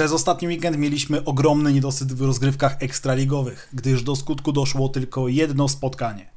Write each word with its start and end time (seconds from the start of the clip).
Przez 0.00 0.12
ostatni 0.12 0.48
weekend 0.48 0.78
mieliśmy 0.78 1.24
ogromny 1.24 1.72
niedosyt 1.72 2.12
w 2.12 2.22
rozgrywkach 2.22 2.76
ekstraligowych, 2.82 3.68
gdyż 3.72 4.02
do 4.02 4.16
skutku 4.16 4.52
doszło 4.52 4.88
tylko 4.88 5.28
jedno 5.28 5.68
spotkanie. 5.68 6.30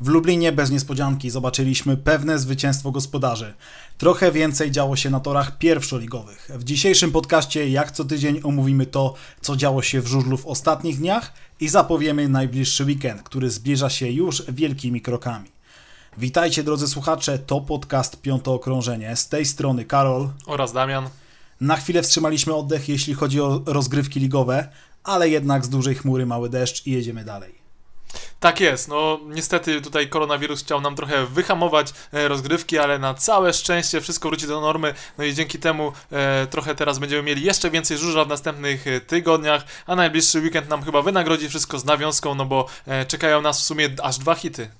W 0.00 0.08
Lublinie 0.08 0.52
bez 0.52 0.70
niespodzianki 0.70 1.30
zobaczyliśmy 1.30 1.96
pewne 1.96 2.38
zwycięstwo 2.38 2.90
gospodarzy. 2.90 3.54
Trochę 3.98 4.32
więcej 4.32 4.70
działo 4.70 4.96
się 4.96 5.10
na 5.10 5.20
torach 5.20 5.58
pierwszoligowych. 5.58 6.50
W 6.54 6.64
dzisiejszym 6.64 7.12
podcaście, 7.12 7.68
jak 7.68 7.90
co 7.90 8.04
tydzień, 8.04 8.40
omówimy 8.42 8.86
to, 8.86 9.14
co 9.40 9.56
działo 9.56 9.82
się 9.82 10.00
w 10.00 10.06
żużlu 10.06 10.36
w 10.36 10.46
ostatnich 10.46 10.98
dniach 10.98 11.32
i 11.60 11.68
zapowiemy 11.68 12.28
najbliższy 12.28 12.84
weekend, 12.84 13.22
który 13.22 13.50
zbliża 13.50 13.90
się 13.90 14.10
już 14.10 14.42
wielkimi 14.48 15.00
krokami. 15.00 15.50
Witajcie 16.18 16.62
drodzy 16.62 16.88
słuchacze, 16.88 17.38
to 17.38 17.60
podcast 17.60 18.20
Piąte 18.20 18.50
Okrążenie. 18.50 19.16
Z 19.16 19.28
tej 19.28 19.44
strony 19.46 19.84
Karol 19.84 20.28
oraz 20.46 20.72
Damian. 20.72 21.08
Na 21.60 21.76
chwilę 21.76 22.02
wstrzymaliśmy 22.02 22.54
oddech, 22.54 22.88
jeśli 22.88 23.14
chodzi 23.14 23.40
o 23.40 23.62
rozgrywki 23.66 24.20
ligowe, 24.20 24.68
ale 25.04 25.28
jednak 25.28 25.64
z 25.64 25.68
dużej 25.68 25.94
chmury 25.94 26.26
mały 26.26 26.48
deszcz 26.48 26.86
i 26.86 26.90
jedziemy 26.90 27.24
dalej. 27.24 27.64
Tak 28.40 28.60
jest, 28.60 28.88
no 28.88 29.20
niestety 29.26 29.80
tutaj 29.80 30.08
koronawirus 30.08 30.60
chciał 30.60 30.80
nam 30.80 30.96
trochę 30.96 31.26
wyhamować 31.26 31.92
e, 32.12 32.28
rozgrywki, 32.28 32.78
ale 32.78 32.98
na 32.98 33.14
całe 33.14 33.52
szczęście 33.52 34.00
wszystko 34.00 34.28
wróci 34.28 34.46
do 34.46 34.60
normy, 34.60 34.94
no 35.18 35.24
i 35.24 35.34
dzięki 35.34 35.58
temu 35.58 35.92
e, 36.12 36.46
trochę 36.46 36.74
teraz 36.74 36.98
będziemy 36.98 37.22
mieli 37.22 37.42
jeszcze 37.42 37.70
więcej 37.70 37.98
żużla 37.98 38.24
w 38.24 38.28
następnych 38.28 38.86
e, 38.86 39.00
tygodniach, 39.00 39.64
a 39.86 39.96
najbliższy 39.96 40.40
weekend 40.40 40.68
nam 40.68 40.82
chyba 40.82 41.02
wynagrodzi 41.02 41.48
wszystko 41.48 41.78
z 41.78 41.84
nawiązką, 41.84 42.34
no 42.34 42.46
bo 42.46 42.66
e, 42.86 43.06
czekają 43.06 43.42
nas 43.42 43.60
w 43.60 43.64
sumie 43.64 43.88
aż 44.02 44.18
dwa 44.18 44.34
hity 44.34 44.70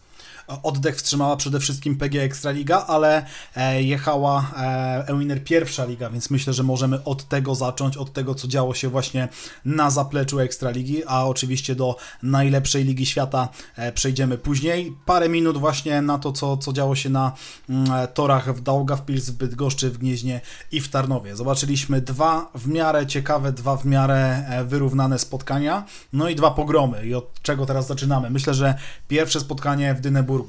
oddech 0.62 0.96
wstrzymała 0.96 1.36
przede 1.36 1.60
wszystkim 1.60 1.96
PG 1.96 2.22
Ekstraliga, 2.22 2.84
ale 2.86 3.26
e, 3.56 3.82
jechała 3.82 4.50
e, 4.56 5.04
Ewiner 5.08 5.44
pierwsza 5.44 5.84
liga, 5.84 6.10
więc 6.10 6.30
myślę, 6.30 6.52
że 6.52 6.62
możemy 6.62 7.04
od 7.04 7.28
tego 7.28 7.54
zacząć, 7.54 7.96
od 7.96 8.12
tego, 8.12 8.34
co 8.34 8.48
działo 8.48 8.74
się 8.74 8.88
właśnie 8.88 9.28
na 9.64 9.90
zapleczu 9.90 10.40
Ekstraligi, 10.40 11.02
a 11.06 11.24
oczywiście 11.24 11.74
do 11.74 11.96
najlepszej 12.22 12.84
ligi 12.84 13.06
świata 13.06 13.48
e, 13.76 13.92
przejdziemy 13.92 14.38
później. 14.38 14.96
Parę 15.06 15.28
minut 15.28 15.58
właśnie 15.58 16.02
na 16.02 16.18
to, 16.18 16.32
co, 16.32 16.56
co 16.56 16.72
działo 16.72 16.96
się 16.96 17.10
na 17.10 17.32
mm, 17.68 18.08
torach 18.14 18.54
w 18.56 18.60
Daugavpils, 18.60 19.30
w 19.30 19.32
Bydgoszczy, 19.32 19.90
w 19.90 19.98
Gnieźnie 19.98 20.40
i 20.72 20.80
w 20.80 20.88
Tarnowie. 20.88 21.36
Zobaczyliśmy 21.36 22.00
dwa 22.00 22.50
w 22.54 22.68
miarę 22.68 23.06
ciekawe, 23.06 23.52
dwa 23.52 23.76
w 23.76 23.84
miarę 23.84 24.44
wyrównane 24.64 25.18
spotkania, 25.18 25.84
no 26.12 26.28
i 26.28 26.34
dwa 26.34 26.50
pogromy. 26.50 27.06
I 27.06 27.14
od 27.14 27.42
czego 27.42 27.66
teraz 27.66 27.86
zaczynamy? 27.86 28.30
Myślę, 28.30 28.54
że 28.54 28.74
pierwsze 29.08 29.40
spotkanie 29.40 29.94
w 29.94 30.00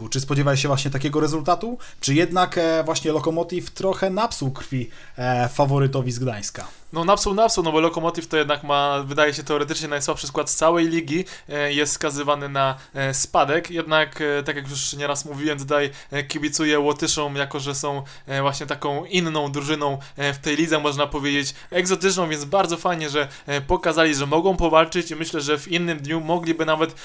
Czy 0.10 0.20
spodziewałeś 0.20 0.62
się 0.62 0.68
właśnie 0.68 0.92
takiego 0.92 1.20
rezultatu? 1.20 1.78
Czy 2.00 2.14
jednak 2.14 2.58
e, 2.58 2.84
właśnie 2.84 3.12
Lokomotiv 3.12 3.72
trochę 3.72 4.10
napsuł 4.10 4.52
krwi 4.52 4.90
e, 5.18 5.50
faworytowi 5.50 6.12
z 6.12 6.20
Gdańska? 6.20 6.68
No 6.94 7.06
napsuł, 7.06 7.34
napsuł, 7.34 7.64
no 7.64 7.72
bo 7.72 7.80
Lokomotiv 7.80 8.28
to 8.28 8.38
jednak 8.38 8.64
ma, 8.64 9.04
wydaje 9.04 9.34
się 9.34 9.44
teoretycznie 9.44 9.88
najsłabszy 9.88 10.28
skład 10.28 10.50
z 10.50 10.56
całej 10.56 10.88
ligi, 10.88 11.26
e, 11.50 11.74
jest 11.74 11.94
skazywany 11.94 12.50
na 12.50 12.76
spadek, 13.14 13.72
jednak 13.72 14.24
tak 14.46 14.56
jak 14.56 14.70
już 14.70 14.94
nieraz 14.94 15.26
mówiłem 15.26 15.60
tutaj 15.60 15.90
kibicuję 16.28 16.80
Łotyszom, 16.80 17.36
jako 17.36 17.60
że 17.60 17.76
są 17.76 18.04
właśnie 18.42 18.66
taką 18.66 19.06
inną 19.06 19.52
drużyną 19.52 19.98
w 20.18 20.38
tej 20.38 20.56
lidze, 20.56 20.80
można 20.80 21.08
powiedzieć 21.08 21.54
egzotyczną, 21.72 22.30
więc 22.30 22.46
bardzo 22.46 22.78
fajnie, 22.78 23.10
że 23.10 23.28
pokazali, 23.68 24.16
że 24.16 24.26
mogą 24.26 24.58
powalczyć 24.58 25.12
i 25.12 25.16
myślę, 25.16 25.42
że 25.42 25.58
w 25.58 25.68
innym 25.68 26.00
dniu 26.00 26.22
mogliby 26.22 26.66
nawet 26.66 26.96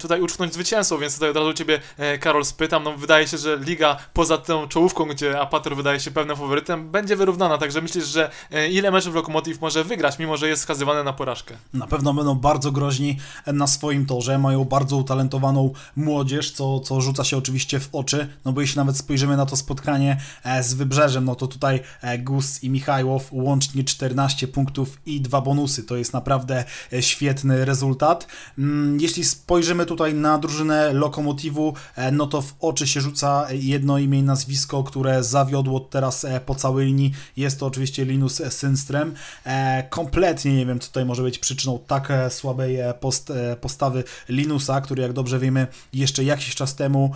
tutaj 0.00 0.20
uczknąć 0.20 0.54
zwycięstwo, 0.54 0.98
więc 0.98 1.14
tutaj 1.14 1.30
od 1.30 1.36
razu 1.36 1.52
Ciebie 1.52 1.80
Karol 2.20 2.29
spytam, 2.44 2.84
no 2.84 2.96
wydaje 2.96 3.28
się, 3.28 3.38
że 3.38 3.58
liga 3.58 3.96
poza 4.12 4.38
tą 4.38 4.68
czołówką, 4.68 5.04
gdzie 5.04 5.40
Apator 5.40 5.76
wydaje 5.76 6.00
się 6.00 6.10
pewnym 6.10 6.36
faworytem, 6.36 6.90
będzie 6.90 7.16
wyrównana, 7.16 7.58
także 7.58 7.82
myślisz, 7.82 8.04
że 8.04 8.30
ile 8.70 8.90
meczów 8.90 9.14
Lokomotiv 9.14 9.60
może 9.60 9.84
wygrać, 9.84 10.18
mimo 10.18 10.36
że 10.36 10.48
jest 10.48 10.62
skazywany 10.62 11.04
na 11.04 11.12
porażkę. 11.12 11.56
Na 11.74 11.86
pewno 11.86 12.14
będą 12.14 12.34
bardzo 12.34 12.72
groźni 12.72 13.16
na 13.46 13.66
swoim 13.66 14.06
torze, 14.06 14.38
mają 14.38 14.64
bardzo 14.64 14.96
utalentowaną 14.96 15.72
młodzież, 15.96 16.50
co, 16.50 16.80
co 16.80 17.00
rzuca 17.00 17.24
się 17.24 17.36
oczywiście 17.36 17.80
w 17.80 17.88
oczy, 17.92 18.28
no 18.44 18.52
bo 18.52 18.60
jeśli 18.60 18.76
nawet 18.76 18.96
spojrzymy 18.96 19.36
na 19.36 19.46
to 19.46 19.56
spotkanie 19.56 20.20
e, 20.44 20.62
z 20.62 20.74
Wybrzeżem, 20.74 21.24
no 21.24 21.34
to 21.34 21.46
tutaj 21.46 21.80
e, 22.02 22.18
Gus 22.18 22.62
i 22.62 22.70
Michajłow 22.70 23.28
łącznie 23.32 23.84
14 23.84 24.48
punktów 24.48 24.98
i 25.06 25.20
dwa 25.20 25.40
bonusy, 25.40 25.82
to 25.82 25.96
jest 25.96 26.12
naprawdę 26.12 26.64
e, 26.92 27.02
świetny 27.02 27.64
rezultat. 27.64 28.26
Mm, 28.58 29.00
jeśli 29.00 29.24
spojrzymy 29.24 29.86
tutaj 29.86 30.14
na 30.14 30.38
drużynę 30.38 30.92
Lokomotivu, 30.92 31.74
no 32.12 32.19
to 32.26 32.42
w 32.42 32.54
oczy 32.60 32.86
się 32.86 33.00
rzuca 33.00 33.46
jedno 33.50 33.98
imię 33.98 34.18
i 34.18 34.22
nazwisko, 34.22 34.84
które 34.84 35.24
zawiodło 35.24 35.80
teraz 35.80 36.26
po 36.46 36.54
całej 36.54 36.86
linii, 36.86 37.12
jest 37.36 37.60
to 37.60 37.66
oczywiście 37.66 38.04
Linus 38.04 38.42
Synstrem. 38.50 39.14
E, 39.44 39.82
kompletnie 39.90 40.56
nie 40.56 40.66
wiem, 40.66 40.80
co 40.80 40.86
tutaj 40.86 41.04
może 41.04 41.22
być 41.22 41.38
przyczyną 41.38 41.78
tak 41.86 42.10
e, 42.10 42.30
słabej 42.30 42.80
e, 42.80 42.94
post, 42.94 43.32
postawy 43.60 44.04
Linusa, 44.28 44.80
który 44.80 45.02
jak 45.02 45.12
dobrze 45.12 45.38
wiemy 45.38 45.66
jeszcze 45.92 46.24
jakiś 46.24 46.54
czas 46.54 46.74
temu 46.74 47.12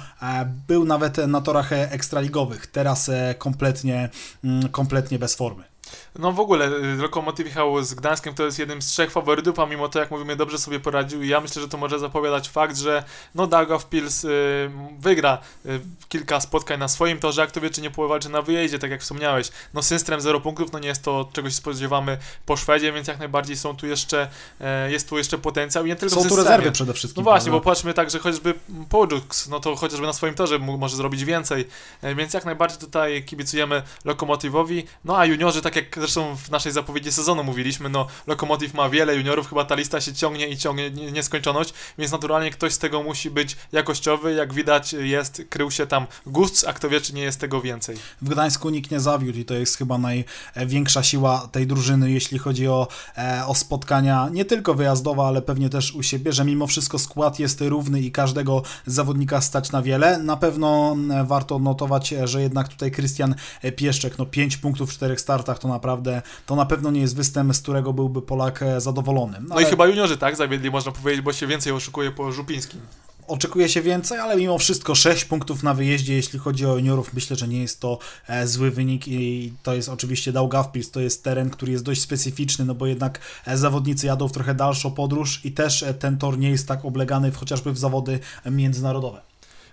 był 0.69 0.85
nawet 0.85 1.17
na 1.17 1.41
torach 1.41 1.73
ekstraligowych. 1.73 2.67
Teraz 2.67 3.11
kompletnie, 3.39 4.09
mm, 4.45 4.69
kompletnie 4.69 5.19
bez 5.19 5.35
formy. 5.35 5.74
No 6.19 6.33
w 6.33 6.41
ogóle 6.41 6.67
y, 6.67 6.97
Lokomotiv 6.97 7.47
jechał 7.47 7.83
z 7.83 7.95
Gdańskiem, 7.95 8.35
to 8.35 8.45
jest 8.45 8.59
jednym 8.59 8.83
z 8.83 8.87
trzech 8.87 9.11
faworytów, 9.11 9.59
a 9.59 9.67
mimo 9.67 9.89
to, 9.89 9.99
jak 9.99 10.11
mówimy, 10.11 10.37
dobrze 10.37 10.59
sobie 10.59 10.81
poradził 10.81 11.23
i 11.23 11.29
ja 11.29 11.41
myślę, 11.41 11.63
że 11.63 11.69
to 11.69 11.79
może 11.79 11.99
zapowiadać 11.99 12.49
fakt, 12.49 12.77
że 12.77 13.05
no 13.35 13.47
Dagow 13.47 13.87
Pils 13.87 14.25
y, 14.25 14.71
wygra 14.99 15.39
y, 15.67 15.81
kilka 16.09 16.41
spotkań 16.41 16.81
na 16.81 16.89
swoim 16.89 17.19
torze, 17.19 17.43
a 17.43 17.47
kto 17.47 17.61
wie, 17.61 17.71
czy 17.71 17.81
nie 17.81 17.91
powalczy 17.91 18.29
na 18.29 18.43
wyjeździe, 18.43 18.79
tak 18.79 18.91
jak 18.91 19.01
wspomniałeś. 19.01 19.51
No 19.75 19.83
Synstrem 19.83 20.21
0 20.21 20.41
punktów, 20.41 20.73
no 20.73 20.79
nie 20.79 20.89
jest 20.89 21.03
to, 21.03 21.29
czegoś 21.33 21.55
spodziewamy 21.55 22.19
po 22.47 22.57
Szwedzie, 22.57 22.93
więc 22.93 23.09
jak 23.09 23.19
najbardziej 23.19 23.57
są 23.57 23.77
tu 23.77 23.87
jeszcze, 23.87 24.29
e, 24.61 24.93
jest 24.93 25.09
tu 25.09 25.19
jeszcze 25.19 25.39
potencjał 25.39 25.85
i 25.85 25.89
nie 25.89 25.97
tylko 25.97 26.23
Są 26.23 26.29
tu 26.29 26.37
rezerwy 26.37 26.73
przede 26.73 26.95
wszystkim. 26.95 27.25
No 27.25 27.31
właśnie, 27.31 27.51
prawda? 27.51 27.65
bo 27.65 27.71
patrzmy 27.71 27.95
tak, 27.95 28.11
że 28.11 28.19
chociażby 28.19 28.55
Pojux, 28.89 29.49
no 29.49 29.61
to 29.61 29.77
chociażby 29.77 30.07
na 30.07 30.13
swoim 30.13 30.35
torze 30.35 30.59
może 30.59 30.97
zrobić 30.97 31.25
więcej, 31.25 31.69
e, 32.03 32.15
więc 32.15 32.35
jak 32.35 32.45
najbardziej 32.45 32.79
tutaj 32.79 33.25
kibicujemy 33.25 33.83
Lokomotivowi, 34.05 34.85
no 35.05 35.19
a 35.19 35.27
juniorzy, 35.27 35.63
tak 35.63 35.74
jak 35.77 35.99
zresztą 35.99 36.37
w 36.37 36.51
naszej 36.51 36.73
zapowiedzi 36.73 37.13
sezonu 37.13 37.45
mówiliśmy, 37.45 37.89
no 37.89 38.07
Lokomotiv 38.27 38.75
ma 38.75 38.89
wiele 38.89 39.17
juniorów, 39.17 39.49
chyba 39.49 39.65
ta 39.65 39.75
lista 39.75 40.01
się 40.01 40.13
ciągnie 40.13 40.49
i 40.49 40.57
ciągnie 40.57 40.91
nieskończoność, 40.91 41.75
więc 41.99 42.13
naturalnie 42.13 42.51
ktoś 42.51 42.73
z 42.73 42.79
tego 42.79 43.03
musi 43.03 43.31
być 43.31 43.57
jakościowy, 43.73 44.35
jak 44.35 44.55
widać 44.55 44.93
jest, 44.93 45.43
krył 45.49 45.71
się 45.71 45.87
tam 45.87 46.07
gust, 46.27 46.65
a 46.69 46.73
kto 46.73 46.89
wie, 46.89 47.01
czy 47.01 47.15
nie 47.15 47.23
jest 47.23 47.41
tego 47.41 47.61
więcej. 47.61 47.97
W 48.23 48.29
Gdańsku 48.29 48.71
nikt 48.71 48.91
nie 48.91 49.01
zawiódł 49.01 49.39
i 49.39 49.45
to 49.45 49.55
jest 49.55 49.77
chyba 49.77 49.99
największa 49.99 51.03
siła 51.03 51.49
tej 51.53 51.67
drużyny, 51.67 52.11
jeśli 52.11 52.39
chodzi 52.39 52.69
o, 52.69 52.89
e, 53.19 53.47
o 53.47 53.55
spotkania, 53.55 54.29
nie 54.33 54.45
tylko 54.45 54.75
wyjazdowe, 54.75 55.23
ale 55.23 55.43
pewnie 55.43 55.69
też 55.69 55.95
u 55.95 56.03
siebie, 56.03 56.33
że 56.33 56.45
mimo 56.45 56.67
wszystko 56.67 56.99
skład 56.99 57.39
jest 57.39 57.61
równy 57.61 58.01
i 58.01 58.13
każdego 58.13 58.63
zawodnika 58.87 59.41
stać 59.41 59.73
na 59.73 59.83
wiele. 59.83 60.19
Na 60.19 60.37
pewno 60.37 60.97
warto 61.25 61.57
odnotować, 61.57 62.15
że 62.25 62.43
jednak 62.43 62.69
tutaj 62.69 62.91
Krystian 62.91 63.35
Pieszczek, 63.77 64.19
no 64.19 64.27
5 64.27 64.57
punktów 64.57 64.91
w 64.91 64.93
czterech 64.93 65.21
startach 65.21 65.59
to 65.65 65.69
naprawdę 65.69 66.23
to 66.47 66.57
na 66.57 66.67
pewno 66.67 66.91
nie 66.91 67.01
jest 67.01 67.17
występ, 67.17 67.57
z 67.57 67.61
którego 67.61 67.93
byłby 67.93 68.23
Polak 68.23 68.63
e, 68.63 68.81
zadowolony. 68.81 69.39
No, 69.41 69.55
no 69.55 69.61
i 69.61 69.65
chyba 69.65 69.87
juniorzy 69.87 70.17
tak 70.17 70.37
zawiedli, 70.37 70.71
można 70.71 70.93
powiedzieć, 70.93 71.25
bo 71.25 71.33
się 71.33 71.47
więcej 71.47 71.73
oszukuje 71.73 72.11
po 72.11 72.33
Żupińskim. 72.33 72.81
Oczekuje 73.29 73.69
się 73.69 73.83
więcej, 73.83 74.19
ale 74.19 74.37
mimo 74.37 74.59
wszystko 74.59 74.95
6 74.95 75.25
punktów 75.25 75.63
na 75.63 75.75
wyjeździe, 75.75 76.15
jeśli 76.15 76.39
chodzi 76.39 76.67
o 76.67 76.77
juniorów, 76.77 77.15
myślę, 77.15 77.37
że 77.37 77.49
nie 77.49 77.61
jest 77.61 77.81
to 77.81 77.99
e, 78.29 78.47
zły 78.47 78.71
wynik 78.71 79.09
i 79.09 79.53
to 79.63 79.75
jest 79.75 79.89
oczywiście 79.89 80.33
Daugavpils, 80.33 80.91
to 80.91 81.01
jest 81.01 81.25
teren, 81.25 81.51
który 81.51 81.73
jest 81.73 81.85
dość 81.85 82.01
specyficzny, 82.01 82.65
no 82.65 82.75
bo 82.75 82.87
jednak 82.87 83.21
e, 83.47 83.57
zawodnicy 83.57 84.07
jadą 84.07 84.29
w 84.29 84.33
trochę 84.33 84.55
dalszą 84.55 84.91
podróż 84.91 85.41
i 85.45 85.53
też 85.53 85.85
ten 85.99 86.19
tor 86.19 86.39
nie 86.39 86.51
jest 86.51 86.69
tak 86.69 86.85
oblegany 86.85 87.33
w, 87.33 87.37
chociażby 87.37 87.73
w 87.73 87.79
zawody 87.79 88.19
międzynarodowe. 88.51 89.21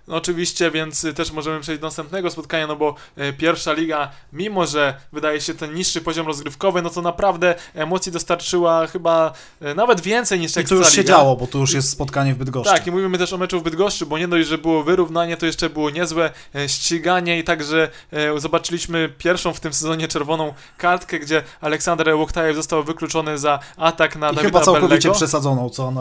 No 0.07 0.15
oczywiście, 0.15 0.71
więc 0.71 1.07
też 1.15 1.31
możemy 1.31 1.59
przejść 1.59 1.81
do 1.81 1.87
następnego 1.87 2.31
spotkania, 2.31 2.67
no 2.67 2.75
bo 2.75 2.95
e, 3.17 3.33
pierwsza 3.33 3.73
liga, 3.73 4.09
mimo 4.33 4.65
że 4.65 4.93
wydaje 5.13 5.41
się 5.41 5.53
ten 5.53 5.73
niższy 5.73 6.01
poziom 6.01 6.27
rozgrywkowy, 6.27 6.81
no 6.81 6.89
to 6.89 7.01
naprawdę 7.01 7.55
emocji 7.73 8.11
dostarczyła 8.11 8.87
chyba 8.87 9.33
e, 9.61 9.75
nawet 9.75 10.01
więcej 10.01 10.39
niż 10.39 10.57
I 10.57 10.63
to 10.63 10.75
już 10.75 10.89
się 10.89 11.05
działo, 11.05 11.35
bo 11.35 11.47
to 11.47 11.57
już 11.57 11.73
jest 11.73 11.89
spotkanie 11.89 12.33
w 12.33 12.37
Bydgoszczy. 12.37 12.73
Tak, 12.73 12.87
i 12.87 12.91
mówimy 12.91 13.17
też 13.17 13.33
o 13.33 13.37
meczu 13.37 13.59
w 13.59 13.63
Bydgoszczy, 13.63 14.05
bo 14.05 14.17
nie 14.17 14.27
dość, 14.27 14.47
że 14.47 14.57
było 14.57 14.83
wyrównanie, 14.83 15.37
to 15.37 15.45
jeszcze 15.45 15.69
było 15.69 15.89
niezłe 15.89 16.31
e, 16.55 16.69
ściganie 16.69 17.39
i 17.39 17.43
także 17.43 17.89
zobaczyliśmy 18.37 19.09
pierwszą 19.17 19.53
w 19.53 19.59
tym 19.59 19.73
sezonie 19.73 20.07
czerwoną 20.07 20.53
kartkę, 20.77 21.19
gdzie 21.19 21.43
Aleksander 21.61 22.15
Łoktajew 22.15 22.55
został 22.55 22.83
wykluczony 22.83 23.37
za 23.37 23.59
atak 23.77 24.15
na 24.15 24.31
I 24.31 24.35
Dawida 24.35 24.41
chyba 24.41 24.61
całkowicie 24.61 24.87
Bellego. 24.87 25.13
przesadzoną, 25.13 25.69
co, 25.69 25.93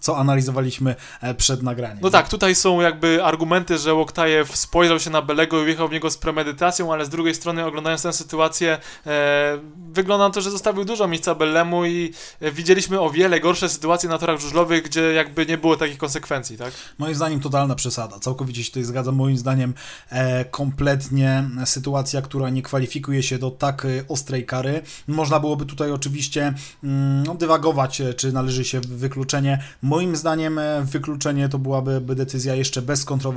co 0.00 0.18
analizowaliśmy 0.18 0.94
przed 1.36 1.62
nagraniem. 1.62 1.98
No 2.00 2.10
tak, 2.10 2.28
tutaj 2.28 2.54
są 2.54 2.80
jakby 2.80 3.24
argumenty 3.24 3.43
argumenty, 3.44 3.78
że 3.78 3.94
Łoktajew 3.94 4.56
spojrzał 4.56 5.00
się 5.00 5.10
na 5.10 5.22
Belego 5.22 5.62
i 5.62 5.64
wjechał 5.64 5.88
w 5.88 5.92
niego 5.92 6.10
z 6.10 6.18
premedytacją, 6.18 6.92
ale 6.92 7.04
z 7.04 7.08
drugiej 7.08 7.34
strony 7.34 7.64
oglądając 7.64 8.02
tę 8.02 8.12
sytuację 8.12 8.78
e, 9.06 9.58
wygląda 9.92 10.28
na 10.28 10.34
to, 10.34 10.40
że 10.40 10.50
zostawił 10.50 10.84
dużo 10.84 11.08
miejsca 11.08 11.34
Bellemu 11.34 11.86
i 11.86 12.12
e, 12.40 12.52
widzieliśmy 12.52 13.00
o 13.00 13.10
wiele 13.10 13.40
gorsze 13.40 13.68
sytuacje 13.68 14.08
na 14.08 14.18
torach 14.18 14.40
żużlowych, 14.40 14.82
gdzie 14.82 15.12
jakby 15.12 15.46
nie 15.46 15.58
było 15.58 15.76
takich 15.76 15.98
konsekwencji, 15.98 16.58
tak? 16.58 16.72
Moim 16.98 17.14
zdaniem 17.14 17.40
totalna 17.40 17.74
przesada. 17.74 18.18
Całkowicie 18.18 18.64
się 18.64 18.70
tutaj 18.70 18.84
zgadzam. 18.84 19.14
Moim 19.14 19.36
zdaniem 19.36 19.74
e, 20.10 20.44
kompletnie 20.44 21.44
sytuacja, 21.64 22.22
która 22.22 22.50
nie 22.50 22.62
kwalifikuje 22.62 23.22
się 23.22 23.38
do 23.38 23.50
tak 23.50 23.84
e, 23.84 23.88
ostrej 24.08 24.46
kary. 24.46 24.82
Można 25.08 25.40
byłoby 25.40 25.66
tutaj 25.66 25.90
oczywiście 25.90 26.54
mm, 26.84 27.36
dywagować, 27.36 28.00
e, 28.00 28.14
czy 28.14 28.32
należy 28.32 28.64
się 28.64 28.80
wykluczenie. 28.80 29.62
Moim 29.82 30.16
zdaniem 30.16 30.60
wykluczenie 30.82 31.48
to 31.48 31.58
byłaby 31.58 32.00
by 32.00 32.14
decyzja 32.14 32.54
jeszcze 32.54 32.82
bez 32.82 33.04
kontrowersji, 33.04 33.33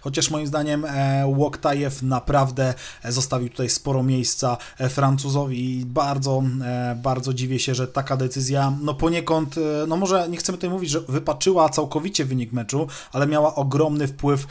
chociaż 0.00 0.30
moim 0.30 0.46
zdaniem 0.46 0.84
e, 0.84 1.26
Łoktajew 1.26 2.02
naprawdę 2.02 2.74
e, 3.02 3.12
zostawił 3.12 3.48
tutaj 3.48 3.70
sporo 3.70 4.02
miejsca 4.02 4.56
e, 4.78 4.88
Francuzowi 4.88 5.80
i 5.80 5.86
bardzo, 5.86 6.42
bardzo 6.96 7.34
dziwię 7.34 7.58
się, 7.58 7.74
że 7.74 7.88
taka 7.88 8.16
decyzja, 8.16 8.72
no 8.82 8.94
poniekąd, 8.94 9.54
no 9.88 9.96
może 9.96 10.28
nie 10.28 10.36
chcemy 10.36 10.58
tutaj 10.58 10.70
mówić, 10.70 10.90
że 10.90 11.00
wypaczyła 11.00 11.68
całkowicie 11.68 12.24
wynik 12.24 12.52
meczu, 12.52 12.86
ale 13.12 13.26
miała 13.26 13.54
ogromny 13.54 14.08
wpływ 14.08 14.46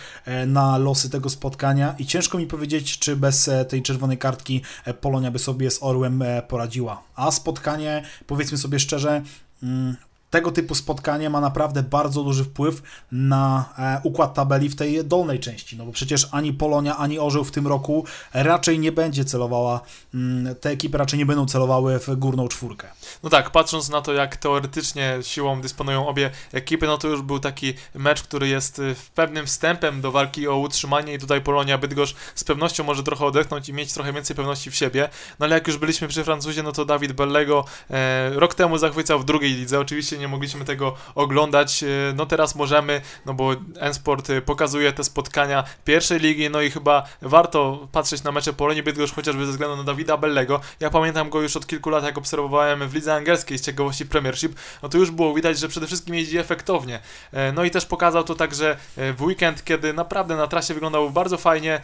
na 0.47 0.77
losy 0.77 1.09
tego 1.09 1.29
spotkania 1.29 1.95
i 1.99 2.05
ciężko 2.05 2.37
mi 2.37 2.47
powiedzieć, 2.47 2.99
czy 2.99 3.15
bez 3.15 3.49
tej 3.69 3.81
czerwonej 3.83 4.17
kartki 4.17 4.61
Polonia 5.01 5.31
by 5.31 5.39
sobie 5.39 5.71
z 5.71 5.83
Orłem 5.83 6.23
poradziła. 6.47 7.01
A 7.15 7.31
spotkanie, 7.31 8.03
powiedzmy 8.27 8.57
sobie 8.57 8.79
szczerze, 8.79 9.21
mm, 9.63 9.95
tego 10.35 10.51
typu 10.51 10.75
spotkanie 10.75 11.29
ma 11.29 11.41
naprawdę 11.41 11.83
bardzo 11.83 12.23
duży 12.23 12.43
wpływ 12.43 12.81
na 13.11 13.73
e, 13.77 13.99
układ 14.03 14.33
tabeli 14.33 14.69
w 14.69 14.75
tej 14.75 15.05
dolnej 15.05 15.39
części, 15.39 15.77
no 15.77 15.85
bo 15.85 15.91
przecież 15.91 16.27
ani 16.31 16.53
Polonia, 16.53 16.97
ani 16.97 17.19
Orzeł 17.19 17.43
w 17.43 17.51
tym 17.51 17.67
roku 17.67 18.05
raczej 18.33 18.79
nie 18.79 18.91
będzie 18.91 19.25
celowała, 19.25 19.81
mm, 20.13 20.55
te 20.55 20.69
ekipy 20.69 20.97
raczej 20.97 21.19
nie 21.19 21.25
będą 21.25 21.45
celowały 21.45 21.99
w 21.99 22.15
górną 22.15 22.47
czwórkę. 22.47 22.87
No 23.23 23.29
tak, 23.29 23.51
patrząc 23.51 23.89
na 23.89 24.01
to, 24.01 24.13
jak 24.13 24.37
teoretycznie 24.37 25.17
siłą 25.21 25.61
dysponują 25.61 26.07
obie 26.07 26.31
ekipy, 26.53 26.87
no 26.87 26.97
to 26.97 27.07
już 27.07 27.21
był 27.21 27.39
taki 27.39 27.73
mecz, 27.93 28.23
który 28.23 28.47
jest 28.47 28.79
y, 28.79 28.95
pewnym 29.15 29.45
wstępem 29.45 30.01
do 30.01 30.11
walki 30.11 30.47
o 30.47 30.57
utrzymanie 30.57 31.13
i 31.13 31.19
tutaj 31.19 31.41
Polonia 31.41 31.77
Bydgoszcz 31.77 32.15
z 32.35 32.43
pewnością 32.43 32.83
może 32.83 33.03
trochę 33.03 33.25
odetchnąć 33.25 33.69
i 33.69 33.73
mieć 33.73 33.93
trochę 33.93 34.13
więcej 34.13 34.35
pewności 34.35 34.71
w 34.71 34.75
siebie. 34.75 35.09
No 35.39 35.45
ale 35.45 35.55
jak 35.55 35.67
już 35.67 35.77
byliśmy 35.77 36.07
przy 36.07 36.23
Francuzie, 36.23 36.63
no 36.63 36.71
to 36.71 36.85
Dawid 36.85 37.13
Bellego 37.13 37.65
e, 37.89 38.29
rok 38.29 38.55
temu 38.55 38.77
zachwycał 38.77 39.19
w 39.19 39.25
drugiej 39.25 39.53
lidze. 39.53 39.79
Oczywiście 39.79 40.17
nie 40.17 40.24
mogliśmy 40.27 40.65
tego 40.65 40.93
oglądać, 41.15 41.83
e, 41.83 41.87
no 42.15 42.25
teraz 42.25 42.55
możemy, 42.55 43.01
no 43.25 43.33
bo 43.33 43.51
N-Sport 43.79 44.29
e, 44.29 44.41
pokazuje 44.41 44.93
te 44.93 45.03
spotkania 45.03 45.63
pierwszej 45.85 46.19
ligi, 46.19 46.49
no 46.49 46.61
i 46.61 46.71
chyba 46.71 47.03
warto 47.21 47.87
patrzeć 47.91 48.23
na 48.23 48.31
mecze 48.31 48.53
Polonii 48.53 48.83
Bydgoszcz 48.83 49.15
chociażby 49.15 49.45
ze 49.45 49.51
względu 49.51 49.75
na 49.75 49.83
Dawida 49.83 50.17
Bellego. 50.17 50.59
Ja 50.79 50.89
pamiętam 50.89 51.29
go 51.29 51.41
już 51.41 51.57
od 51.57 51.67
kilku 51.67 51.89
lat, 51.89 52.03
jak 52.03 52.17
obserwowałem 52.17 52.89
w 52.89 52.93
lidze 52.95 53.13
angielskiej 53.13 53.57
z 53.57 53.61
ciekawości 53.61 54.05
Premiership, 54.05 54.55
no 54.83 54.89
to 54.89 54.97
już 54.97 55.11
było 55.11 55.33
widać, 55.33 55.59
że 55.59 55.67
przede 55.67 55.87
wszystkim 55.87 56.15
jeździ 56.15 56.37
efektownie. 56.37 56.99
E, 57.31 57.51
No 57.51 57.63
i 57.63 57.71
też 57.71 57.85
pokazał 57.85 58.23
to 58.23 58.35
także 58.35 58.77
w 58.97 59.21
weekend, 59.21 59.63
kiedy 59.63 59.93
naprawdę 59.93 60.35
na 60.35 60.47
trasie 60.47 60.73
wyglądał 60.73 61.09
bardzo 61.09 61.37
fajnie. 61.37 61.81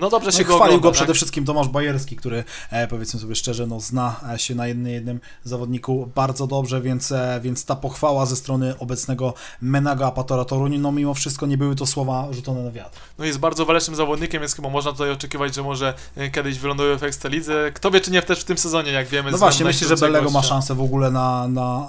No 0.00 0.10
dobrze 0.10 0.30
No 0.30 0.32
się 0.36 0.42
i 0.42 0.46
go 0.46 0.56
chwalił 0.56 0.80
go 0.80 0.88
tak? 0.88 0.96
przede 0.96 1.14
wszystkim 1.14 1.44
Tomasz 1.44 1.68
Bajerski, 1.68 2.16
który 2.16 2.44
powiedzmy 2.90 3.20
sobie 3.20 3.34
szczerze, 3.34 3.66
no 3.66 3.80
zna 3.80 4.20
się 4.36 4.54
na 4.54 4.66
jednym, 4.66 4.92
jednym 4.92 5.20
zawodniku 5.44 6.10
bardzo 6.14 6.46
dobrze, 6.46 6.80
więc, 6.80 7.12
więc 7.40 7.64
ta 7.64 7.76
pochwała 7.84 8.26
ze 8.26 8.36
strony 8.36 8.74
obecnego 8.78 9.34
Menaga 9.60 10.06
Apatora 10.06 10.44
Toruń, 10.44 10.78
no 10.78 10.92
mimo 10.92 11.14
wszystko 11.14 11.46
nie 11.46 11.58
były 11.58 11.76
to 11.76 11.86
słowa 11.86 12.28
rzucone 12.30 12.62
na 12.62 12.70
wiatr. 12.70 12.98
No 13.18 13.24
jest 13.24 13.38
bardzo 13.38 13.66
walecznym 13.66 13.96
zawodnikiem, 13.96 14.40
więc 14.40 14.54
chyba 14.54 14.68
można 14.68 14.92
tutaj 14.92 15.10
oczekiwać, 15.10 15.54
że 15.54 15.62
może 15.62 15.94
e, 16.16 16.30
kiedyś 16.30 16.58
wyląduje 16.58 16.98
w 16.98 17.02
Ekstralidze. 17.02 17.72
Kto 17.74 17.90
wie, 17.90 18.00
czy 18.00 18.10
nie 18.10 18.22
też 18.22 18.40
w 18.40 18.44
tym 18.44 18.58
sezonie, 18.58 18.92
jak 18.92 19.08
wiemy. 19.08 19.30
No 19.30 19.38
właśnie, 19.38 19.64
myślę, 19.64 19.88
że 19.88 19.96
Bellego 19.96 20.30
ma 20.30 20.42
szansę 20.42 20.74
w 20.74 20.80
ogóle 20.80 21.10
na, 21.10 21.48
na 21.48 21.88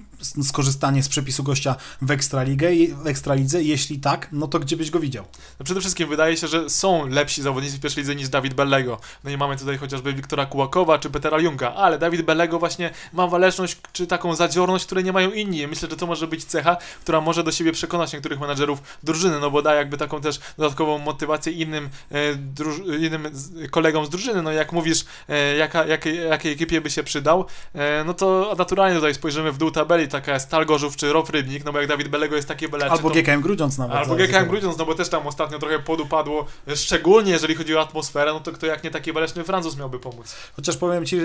e, 0.00 0.03
skorzystanie 0.42 1.02
z 1.02 1.08
przepisu 1.08 1.42
gościa 1.42 1.76
w 2.02 2.10
Ekstraligę, 2.10 2.68
w 3.02 3.06
Ekstralidze. 3.06 3.62
Jeśli 3.62 3.98
tak, 3.98 4.28
no 4.32 4.46
to 4.46 4.58
gdzie 4.58 4.76
byś 4.76 4.90
go 4.90 5.00
widział? 5.00 5.24
No 5.58 5.64
przede 5.64 5.80
wszystkim 5.80 6.08
wydaje 6.08 6.36
się, 6.36 6.48
że 6.48 6.70
są 6.70 7.06
lepsi 7.06 7.42
zawodnicy 7.42 7.76
w 7.76 7.80
pierwszej 7.80 8.02
lidze 8.02 8.14
niż 8.14 8.28
Dawid 8.28 8.54
Bellego. 8.54 9.00
No 9.24 9.30
i 9.30 9.36
mamy 9.36 9.56
tutaj 9.56 9.78
chociażby 9.78 10.12
Wiktora 10.12 10.46
Kułakowa 10.46 10.98
czy 10.98 11.10
Petera 11.10 11.40
Junga, 11.40 11.74
ale 11.74 11.98
Dawid 11.98 12.22
Bellego 12.22 12.58
właśnie 12.58 12.90
ma 13.12 13.26
waleczność 13.26 13.76
czy 13.92 14.06
taką 14.06 14.34
zadziorność, 14.34 14.86
której 14.86 15.04
nie 15.04 15.12
mają 15.12 15.30
inni. 15.30 15.66
Myślę, 15.66 15.88
że 15.90 15.96
to 15.96 16.06
może 16.06 16.26
być 16.26 16.44
cecha, 16.44 16.76
która 17.00 17.20
może 17.20 17.44
do 17.44 17.52
siebie 17.52 17.72
przekonać 17.72 18.12
niektórych 18.12 18.40
menadżerów 18.40 18.82
drużyny, 19.02 19.40
no 19.40 19.50
bo 19.50 19.62
da 19.62 19.74
jakby 19.74 19.96
taką 19.96 20.20
też 20.20 20.40
dodatkową 20.58 20.98
motywację 20.98 21.52
innym, 21.52 21.88
e, 22.12 22.96
innym 23.06 23.28
kolegom 23.70 24.06
z 24.06 24.08
drużyny. 24.08 24.42
No 24.42 24.52
jak 24.52 24.72
mówisz, 24.72 25.04
e, 25.28 25.56
jaka, 25.56 25.86
jakiej, 25.86 26.28
jakiej 26.28 26.52
ekipie 26.52 26.80
by 26.80 26.90
się 26.90 27.02
przydał, 27.02 27.46
e, 27.74 28.04
no 28.04 28.14
to 28.14 28.54
naturalnie 28.58 28.96
tutaj 28.96 29.14
spojrzymy 29.14 29.52
w 29.52 29.58
dół 29.58 29.70
tabeli, 29.70 30.03
taka 30.08 30.34
jest 30.34 30.46
Stal 30.46 30.66
Gorzów 30.66 30.96
czy 30.96 31.12
Row 31.12 31.30
Rybnik, 31.30 31.64
no 31.64 31.72
bo 31.72 31.78
jak 31.78 31.88
Dawid 31.88 32.08
Bellego 32.08 32.36
jest 32.36 32.48
taki 32.48 32.68
beleczy, 32.68 32.90
Albo 32.90 33.10
to... 33.10 33.14
GKM 33.14 33.40
Grudziądz 33.40 33.78
nawet. 33.78 33.96
Albo. 33.96 34.16
GKM 34.16 34.48
Grudziądz, 34.48 34.78
no 34.78 34.86
bo 34.86 34.94
też 34.94 35.08
tam 35.08 35.26
ostatnio 35.26 35.58
trochę 35.58 35.78
podupadło, 35.78 36.46
szczególnie 36.74 37.32
jeżeli 37.32 37.54
chodzi 37.54 37.76
o 37.76 37.80
atmosferę, 37.80 38.32
no 38.32 38.40
to 38.40 38.52
kto 38.52 38.66
jak 38.66 38.84
nie 38.84 38.90
taki 38.90 39.12
waleczny 39.12 39.44
Francuz 39.44 39.76
miałby 39.76 39.98
pomóc. 39.98 40.36
Chociaż 40.56 40.76
powiem 40.76 41.06
Ci, 41.06 41.20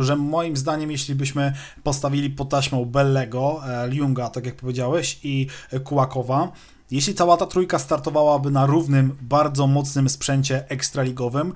że 0.00 0.16
moim 0.16 0.56
zdaniem, 0.56 0.90
jeśli 0.90 1.14
byśmy 1.14 1.52
postawili 1.82 2.30
pod 2.30 2.48
taśmą 2.48 2.84
Bellego, 2.84 3.60
e, 3.68 3.88
Ljunga, 3.88 4.28
tak 4.28 4.46
jak 4.46 4.54
powiedziałeś, 4.54 5.18
i 5.22 5.46
Kułakowa, 5.84 6.52
jeśli 6.90 7.14
cała 7.14 7.36
ta 7.36 7.46
trójka 7.46 7.78
startowałaby 7.78 8.50
na 8.50 8.66
równym, 8.66 9.16
bardzo 9.20 9.66
mocnym 9.66 10.08
sprzęcie 10.08 10.64
ekstraligowym, 10.68 11.52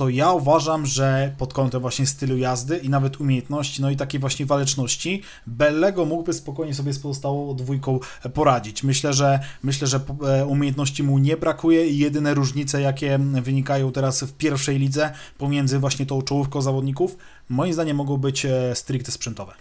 to 0.00 0.08
ja 0.08 0.32
uważam, 0.32 0.86
że 0.86 1.34
pod 1.38 1.52
kątem 1.52 1.80
właśnie 1.80 2.06
stylu 2.06 2.38
jazdy 2.38 2.76
i 2.76 2.88
nawet 2.88 3.20
umiejętności, 3.20 3.82
no 3.82 3.90
i 3.90 3.96
takiej 3.96 4.20
właśnie 4.20 4.46
waleczności, 4.46 5.22
Bellego 5.46 6.04
mógłby 6.04 6.32
spokojnie 6.32 6.74
sobie 6.74 6.92
z 6.92 6.98
pozostałą 6.98 7.56
dwójką 7.56 8.00
poradzić. 8.34 8.82
Myślę, 8.82 9.12
że 9.12 9.40
myślę, 9.62 9.86
że 9.86 10.00
e, 10.26 10.46
umiejętności 10.46 11.02
mu 11.02 11.18
nie 11.18 11.36
brakuje 11.36 11.86
i 11.86 11.98
jedyne 11.98 12.34
różnice, 12.34 12.80
jakie 12.80 13.18
wynikają 13.18 13.92
teraz 13.92 14.22
w 14.22 14.32
pierwszej 14.32 14.78
lidze 14.78 15.12
pomiędzy 15.38 15.78
właśnie 15.78 16.06
tą 16.06 16.22
czołówką 16.22 16.62
zawodników, 16.62 17.16
moim 17.48 17.72
zdaniem 17.72 17.96
mogą 17.96 18.16
być 18.16 18.46
e, 18.46 18.74
stricte 18.74 19.12
sprzętowe. 19.12 19.52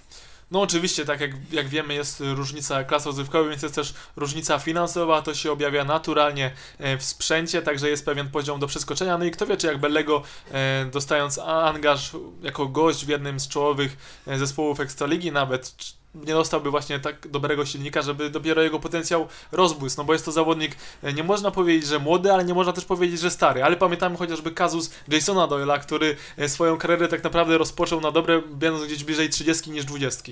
No 0.51 0.61
oczywiście, 0.61 1.05
tak 1.05 1.21
jak, 1.21 1.31
jak 1.51 1.67
wiemy, 1.67 1.93
jest 1.93 2.23
różnica 2.35 2.83
klas 2.83 3.05
rozrywkowej, 3.05 3.49
więc 3.49 3.63
jest 3.63 3.75
też 3.75 3.93
różnica 4.15 4.59
finansowa, 4.59 5.21
to 5.21 5.33
się 5.33 5.51
objawia 5.51 5.83
naturalnie 5.83 6.51
e, 6.77 6.97
w 6.97 7.03
sprzęcie, 7.03 7.61
także 7.61 7.89
jest 7.89 8.05
pewien 8.05 8.29
poziom 8.29 8.59
do 8.59 8.67
przeskoczenia. 8.67 9.17
No 9.17 9.25
i 9.25 9.31
kto 9.31 9.45
wie, 9.45 9.57
czy 9.57 9.67
jak 9.67 9.77
Bellego 9.77 10.23
e, 10.51 10.85
dostając 10.91 11.37
angaż 11.37 12.11
jako 12.41 12.67
gość 12.67 13.05
w 13.05 13.09
jednym 13.09 13.39
z 13.39 13.47
czołowych 13.47 14.21
e, 14.27 14.37
zespołów 14.37 14.79
Ekstraligi 14.79 15.31
nawet, 15.31 15.75
nie 16.15 16.33
dostałby 16.33 16.71
właśnie 16.71 17.00
tak 17.00 17.27
dobrego 17.27 17.65
silnika, 17.65 18.01
żeby 18.01 18.29
dopiero 18.29 18.61
jego 18.61 18.79
potencjał 18.79 19.27
rozbłysł, 19.51 19.95
no 19.97 20.03
bo 20.03 20.13
jest 20.13 20.25
to 20.25 20.31
zawodnik, 20.31 20.75
e, 21.03 21.13
nie 21.13 21.23
można 21.23 21.51
powiedzieć, 21.51 21.88
że 21.88 22.00
młody, 22.00 22.33
ale 22.33 22.45
nie 22.45 22.53
można 22.53 22.73
też 22.73 22.85
powiedzieć, 22.85 23.19
że 23.19 23.31
stary, 23.31 23.63
ale 23.63 23.77
pamiętamy 23.77 24.17
chociażby 24.17 24.51
kazus 24.51 24.91
Jasona 25.07 25.47
Doyle'a, 25.47 25.79
który 25.79 26.15
e, 26.38 26.50
swoją 26.50 26.77
karierę 26.77 27.07
tak 27.07 27.23
naprawdę 27.23 27.57
rozpoczął 27.57 28.01
na 28.01 28.11
dobre, 28.11 28.41
będąc 28.41 28.85
gdzieś 28.85 29.03
bliżej 29.03 29.29
30 29.29 29.71
niż 29.71 29.85
20. 29.85 30.31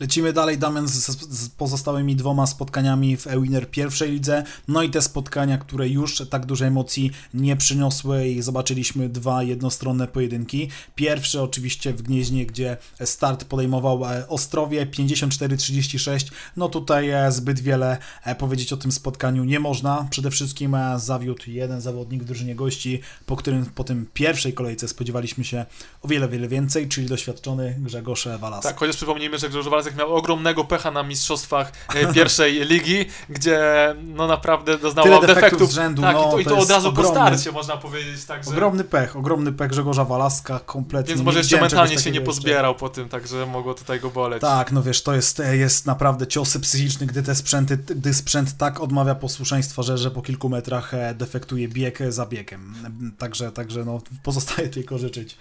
Lecimy 0.00 0.32
dalej, 0.32 0.58
Damian, 0.58 0.88
z, 0.88 1.06
z 1.30 1.48
pozostałymi 1.48 2.16
dwoma 2.16 2.46
spotkaniami 2.46 3.16
w 3.16 3.26
E-Winner 3.26 3.70
pierwszej 3.70 4.10
lidze. 4.10 4.44
No 4.68 4.82
i 4.82 4.90
te 4.90 5.02
spotkania, 5.02 5.58
które 5.58 5.88
już 5.88 6.22
tak 6.30 6.46
dużej 6.46 6.68
emocji 6.68 7.10
nie 7.34 7.56
przyniosły 7.56 8.28
i 8.28 8.42
zobaczyliśmy 8.42 9.08
dwa 9.08 9.42
jednostronne 9.42 10.08
pojedynki. 10.08 10.68
Pierwszy 10.94 11.42
oczywiście 11.42 11.92
w 11.92 12.02
Gnieźnie, 12.02 12.46
gdzie 12.46 12.76
start 13.04 13.44
podejmował 13.44 14.04
e, 14.04 14.28
Ostrowie 14.28 14.86
54-36. 15.26 16.30
No 16.56 16.68
tutaj 16.68 17.10
e, 17.10 17.32
zbyt 17.32 17.60
wiele 17.60 17.98
e, 18.24 18.34
powiedzieć 18.34 18.72
o 18.72 18.76
tym 18.76 18.92
spotkaniu 18.92 19.44
nie 19.44 19.60
można. 19.60 20.06
Przede 20.10 20.30
wszystkim 20.30 20.74
e, 20.74 20.98
zawiódł 20.98 21.42
jeden 21.46 21.80
zawodnik 21.80 22.22
w 22.22 22.26
drużynie 22.26 22.54
gości, 22.54 23.00
po 23.26 23.36
którym 23.36 23.66
po 23.66 23.84
tym 23.84 24.06
pierwszej 24.14 24.52
kolejce 24.52 24.88
spodziewaliśmy 24.88 25.44
się 25.44 25.66
o 26.02 26.08
wiele, 26.08 26.28
wiele 26.28 26.48
więcej, 26.48 26.88
czyli 26.88 27.06
doświadczony 27.06 27.76
Grzegorz 27.78 28.28
Walas. 28.40 28.62
Tak, 28.62 28.76
chociaż 28.78 28.96
przypomnijmy, 28.96 29.38
że 29.38 29.48
Grzegorz 29.48 29.68
Walasek 29.68 29.96
miał 29.96 30.16
ogromnego 30.16 30.64
pecha 30.64 30.90
na 30.90 31.02
mistrzostwach 31.02 31.72
pierwszej 32.14 32.60
ligi, 32.72 33.06
gdzie 33.28 33.58
no 34.04 34.26
naprawdę 34.26 34.78
doznał 34.78 35.04
Tyle 35.04 35.20
defektów 35.20 35.42
defektów. 35.42 35.70
z 35.70 35.74
rzędu, 35.74 36.02
tak, 36.02 36.14
no, 36.14 36.28
i 36.28 36.30
to, 36.30 36.38
i 36.38 36.44
to 36.44 36.50
to 36.50 36.58
od 36.58 36.70
razu 36.70 36.92
po 36.92 37.00
ogromny- 37.02 37.10
starcie 37.10 37.52
można 37.52 37.76
powiedzieć, 37.76 38.24
także. 38.24 38.50
Ogromny 38.50 38.84
pech, 38.84 39.16
ogromny 39.16 39.52
pech 39.52 39.70
Grzegorza 39.70 40.04
Walaska, 40.04 40.60
kompletnie. 40.60 41.14
Więc 41.14 41.24
może 41.24 41.38
jeszcze 41.38 41.60
mentalnie 41.60 41.98
się 41.98 42.10
nie 42.10 42.18
jeszcze. 42.18 42.26
pozbierał 42.26 42.74
po 42.74 42.88
tym, 42.88 43.08
także 43.08 43.46
mogło 43.46 43.74
tutaj 43.74 44.00
go 44.00 44.10
boleć. 44.10 44.40
Tak, 44.40 44.72
no 44.72 44.82
wiesz, 44.82 45.02
to 45.08 45.14
jest, 45.14 45.42
jest 45.52 45.86
naprawdę 45.86 46.26
ciosy 46.26 46.60
psychiczny, 46.60 47.06
gdy 47.06 47.22
te 47.22 47.34
sprzęty, 47.34 47.76
gdy 47.76 48.14
sprzęt 48.14 48.56
tak 48.56 48.80
odmawia 48.80 49.14
posłuszeństwa, 49.14 49.82
że, 49.82 49.98
że 49.98 50.10
po 50.10 50.22
kilku 50.22 50.48
metrach 50.48 50.94
e, 50.94 51.14
defektuje 51.14 51.68
bieg 51.68 51.98
za 52.08 52.26
biegiem. 52.26 52.74
Także, 53.18 53.52
także 53.52 53.84
no, 53.84 54.02
pozostaje 54.22 54.68
tylko 54.68 54.98
życzyć 54.98 55.36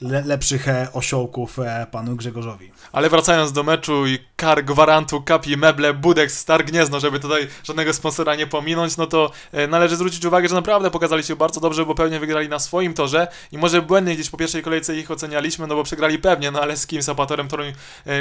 le, 0.00 0.22
lepszych 0.24 0.68
e, 0.68 0.88
osiołków 0.92 1.58
e, 1.58 1.86
panu 1.90 2.16
Grzegorzowi. 2.16 2.72
Ale 2.92 3.10
wracając 3.10 3.52
do 3.52 3.62
meczu 3.62 4.06
i 4.06 4.18
kar 4.36 4.64
gwarantu, 4.64 5.22
kapi, 5.22 5.56
meble, 5.56 5.94
budek, 5.94 6.32
star 6.32 6.64
gniezno, 6.64 7.00
żeby 7.00 7.20
tutaj 7.20 7.48
żadnego 7.64 7.92
sponsora 7.92 8.34
nie 8.34 8.46
pominąć, 8.46 8.96
no 8.96 9.06
to 9.06 9.30
e, 9.52 9.66
należy 9.66 9.96
zwrócić 9.96 10.24
uwagę, 10.24 10.48
że 10.48 10.54
naprawdę 10.54 10.90
pokazali 10.90 11.24
się 11.24 11.36
bardzo 11.36 11.60
dobrze, 11.60 11.86
bo 11.86 11.94
pewnie 11.94 12.20
wygrali 12.20 12.48
na 12.48 12.58
swoim 12.58 12.94
torze 12.94 13.28
i 13.52 13.58
może 13.58 13.82
błędnie 13.82 14.14
gdzieś 14.14 14.30
po 14.30 14.36
pierwszej 14.36 14.62
kolejce 14.62 14.96
ich 14.96 15.10
ocenialiśmy, 15.10 15.66
no 15.66 15.74
bo 15.74 15.84
przegrali 15.84 16.18
pewnie, 16.18 16.50
no 16.50 16.60
ale 16.60 16.76
z 16.76 16.86
kim 16.86 17.02
Zapatorem 17.02 17.48
Toruń, 17.48 17.72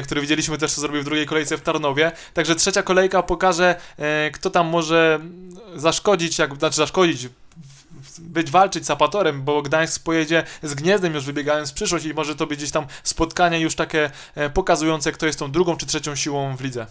który 0.04 0.22
widzieliśmy 0.22 0.58
też 0.58 0.74
co 0.74 0.82
zrobił 0.82 1.02
w 1.02 1.06
drugiej 1.06 1.26
kolejce 1.26 1.58
w 1.58 1.62
Tarnowie. 1.62 2.12
Także 2.34 2.56
trzecia 2.56 2.84
kolejka 2.84 3.24
pokaże, 3.24 3.76
kto 4.34 4.50
tam 4.50 4.68
może 4.68 5.20
zaszkodzić, 5.76 6.40
jak, 6.40 6.56
znaczy 6.56 6.76
zaszkodzić, 6.76 7.28
być 8.20 8.52
walczyć 8.52 8.86
z 8.86 8.90
Apatorem, 8.90 9.44
bo 9.44 9.62
Gdańsk 9.62 10.04
pojedzie 10.04 10.44
z 10.64 10.74
Gniezdem 10.74 11.14
już 11.14 11.26
wybiegając 11.26 11.72
w 11.72 11.74
przyszłość 11.74 12.06
i 12.06 12.14
może 12.14 12.36
to 12.36 12.48
być 12.48 12.58
gdzieś 12.58 12.72
tam 12.72 12.86
spotkanie 13.04 13.60
już 13.60 13.76
takie 13.76 14.12
e, 14.36 14.50
pokazujące, 14.50 15.12
kto 15.12 15.26
jest 15.26 15.40
tą 15.40 15.52
drugą 15.52 15.78
czy 15.78 15.86
trzecią 15.86 16.16
siłą 16.16 16.58
w 16.58 16.62
lidze. 16.62 16.88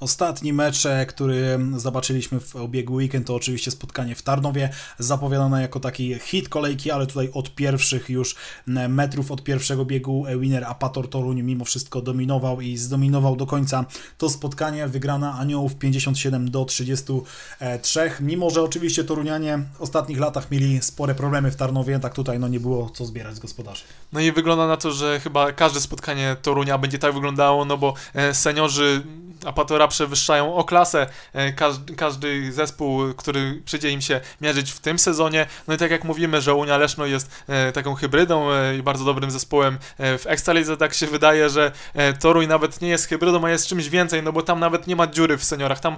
Ostatni 0.00 0.52
mecz, 0.52 0.86
e, 0.86 1.06
który 1.06 1.58
zobaczyliśmy 1.76 2.40
w 2.40 2.54
ubiegły 2.54 2.96
weekend, 2.96 3.26
to 3.26 3.34
oczywiście 3.34 3.70
spotkanie 3.70 4.14
w 4.14 4.22
Tarnowie, 4.22 4.70
zapowiadane 4.98 5.62
jako 5.62 5.80
taki 5.80 6.18
hit 6.18 6.48
kolejki, 6.48 6.90
ale 6.90 7.06
tutaj 7.06 7.30
od 7.34 7.54
pierwszych 7.54 8.10
już 8.10 8.36
metrów, 8.66 9.30
od 9.30 9.44
pierwszego 9.44 9.84
biegu 9.84 10.26
e, 10.26 10.38
winner 10.38 10.64
Apator 10.64 11.10
Toruń 11.10 11.42
mimo 11.42 11.64
wszystko 11.64 12.00
dominował 12.02 12.60
i 12.60 12.76
zdominował 12.76 13.36
do 13.36 13.46
końca 13.46 13.84
to 14.18 14.30
spotkanie. 14.30 14.88
Wygrana 14.88 15.38
Aniołów 15.38 15.74
57 15.74 16.50
do 16.50 16.64
33, 16.64 18.10
mimo 18.20 18.50
że 18.50 18.62
oczywiście 18.62 19.04
Torunianie 19.04 19.58
w 19.74 19.80
ostatnich 19.80 20.18
latach 20.18 20.39
mieli 20.50 20.82
spore 20.82 21.14
problemy 21.14 21.50
w 21.50 21.56
Tarnowie, 21.56 22.00
tak 22.00 22.14
tutaj 22.14 22.38
no 22.38 22.48
nie 22.48 22.60
było 22.60 22.90
co 22.90 23.04
zbierać 23.04 23.34
z 23.34 23.38
gospodarzy. 23.38 23.82
No 24.12 24.20
i 24.20 24.32
wygląda 24.32 24.66
na 24.66 24.76
to, 24.76 24.92
że 24.92 25.20
chyba 25.20 25.52
każde 25.52 25.80
spotkanie 25.80 26.36
Torunia 26.42 26.78
będzie 26.78 26.98
tak 26.98 27.14
wyglądało, 27.14 27.64
no 27.64 27.76
bo 27.78 27.94
e, 28.14 28.34
seniorzy 28.34 29.02
Apatora 29.44 29.88
przewyższają 29.88 30.54
o 30.54 30.64
klasę 30.64 31.06
e, 31.32 31.52
każdy, 31.52 31.94
każdy 31.94 32.52
zespół, 32.52 33.14
który 33.16 33.62
przyjdzie 33.64 33.90
im 33.90 34.00
się 34.00 34.20
mierzyć 34.40 34.72
w 34.72 34.80
tym 34.80 34.98
sezonie. 34.98 35.46
No 35.68 35.74
i 35.74 35.76
tak 35.76 35.90
jak 35.90 36.04
mówimy, 36.04 36.40
że 36.40 36.54
Unia 36.54 36.76
Leszno 36.76 37.06
jest 37.06 37.30
e, 37.48 37.72
taką 37.72 37.94
hybrydą 37.94 38.48
i 38.78 38.82
bardzo 38.82 39.04
dobrym 39.04 39.30
zespołem 39.30 39.78
w 39.98 40.22
Ekstralidze, 40.26 40.76
tak 40.76 40.94
się 40.94 41.06
wydaje, 41.06 41.50
że 41.50 41.72
Toruń 42.20 42.46
nawet 42.46 42.80
nie 42.80 42.88
jest 42.88 43.06
hybrydą, 43.06 43.44
a 43.44 43.50
jest 43.50 43.66
czymś 43.66 43.88
więcej, 43.88 44.22
no 44.22 44.32
bo 44.32 44.42
tam 44.42 44.60
nawet 44.60 44.86
nie 44.86 44.96
ma 44.96 45.06
dziury 45.06 45.38
w 45.38 45.44
seniorach. 45.44 45.80
Tam 45.80 45.96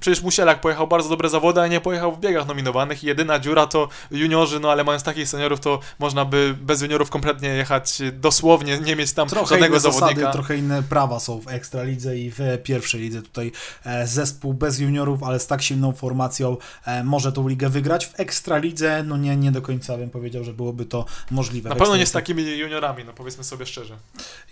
przecież 0.00 0.22
Musielak 0.22 0.60
pojechał 0.60 0.86
bardzo 0.86 1.08
dobre 1.08 1.28
zawody, 1.28 1.60
a 1.60 1.66
nie 1.66 1.80
pojechał 1.80 2.12
w 2.12 2.20
biegach 2.20 2.46
nominowanych. 2.46 3.04
Jedyna 3.04 3.38
dziura 3.38 3.65
to 3.66 3.88
juniorzy, 4.10 4.60
no 4.60 4.70
ale 4.70 4.84
mając 4.84 5.02
takich 5.02 5.28
seniorów, 5.28 5.60
to 5.60 5.80
można 5.98 6.24
by 6.24 6.54
bez 6.60 6.82
juniorów 6.82 7.10
kompletnie 7.10 7.48
jechać 7.48 7.98
dosłownie, 8.12 8.78
nie 8.78 8.96
mieć 8.96 9.12
tam 9.12 9.28
trochę 9.28 9.46
żadnego 9.46 9.74
inne 9.74 9.80
zawodnika. 9.80 10.20
Zasady, 10.20 10.32
trochę 10.32 10.56
inne 10.56 10.82
prawa 10.82 11.20
są 11.20 11.40
w 11.40 11.48
Ekstralidze 11.48 12.18
i 12.18 12.30
w 12.30 12.38
pierwszej 12.62 13.00
lidze. 13.00 13.22
Tutaj 13.22 13.52
e, 13.84 14.06
zespół 14.06 14.54
bez 14.54 14.78
juniorów, 14.78 15.22
ale 15.22 15.40
z 15.40 15.46
tak 15.46 15.62
silną 15.62 15.92
formacją 15.92 16.56
e, 16.84 17.04
może 17.04 17.32
tą 17.32 17.48
ligę 17.48 17.68
wygrać. 17.68 18.06
W 18.06 18.20
Ekstralidze, 18.20 19.02
no 19.02 19.16
nie, 19.16 19.36
nie 19.36 19.52
do 19.52 19.62
końca 19.62 19.96
bym 19.96 20.10
powiedział, 20.10 20.44
że 20.44 20.52
byłoby 20.52 20.84
to 20.84 21.04
możliwe. 21.30 21.68
Na 21.68 21.76
pewno 21.76 21.96
nie 21.96 22.06
z 22.06 22.12
takimi 22.12 22.58
juniorami, 22.58 23.04
no 23.04 23.12
powiedzmy 23.12 23.44
sobie 23.44 23.66
szczerze. 23.66 23.96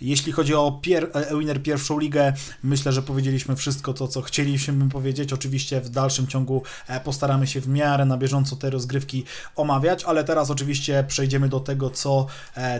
Jeśli 0.01 0.31
chodzi 0.31 0.55
o 0.55 0.79
pier 0.81 1.09
e, 1.13 1.39
winner 1.39 1.63
pierwszą 1.63 1.99
ligę, 1.99 2.33
myślę, 2.63 2.91
że 2.91 3.01
powiedzieliśmy 3.01 3.55
wszystko 3.55 3.93
to, 3.93 4.07
co 4.07 4.21
chcieliśmy 4.21 4.89
powiedzieć. 4.89 5.33
Oczywiście 5.33 5.81
w 5.81 5.89
dalszym 5.89 6.27
ciągu 6.27 6.63
postaramy 7.03 7.47
się 7.47 7.61
w 7.61 7.67
miarę 7.67 8.05
na 8.05 8.17
bieżąco 8.17 8.55
te 8.55 8.69
rozgrywki 8.69 9.04
omawiać, 9.55 10.03
ale 10.03 10.23
teraz 10.23 10.51
oczywiście 10.51 11.03
przejdziemy 11.07 11.49
do 11.49 11.59
tego, 11.59 11.89
co 11.89 12.27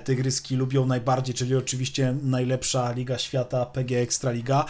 tygryski 0.03 0.55
lubią 0.55 0.85
najbardziej, 0.85 1.35
czyli 1.35 1.55
oczywiście 1.55 2.15
najlepsza 2.23 2.91
liga 2.91 3.17
świata, 3.17 3.65
PG 3.65 4.01
Ekstraliga. 4.01 4.65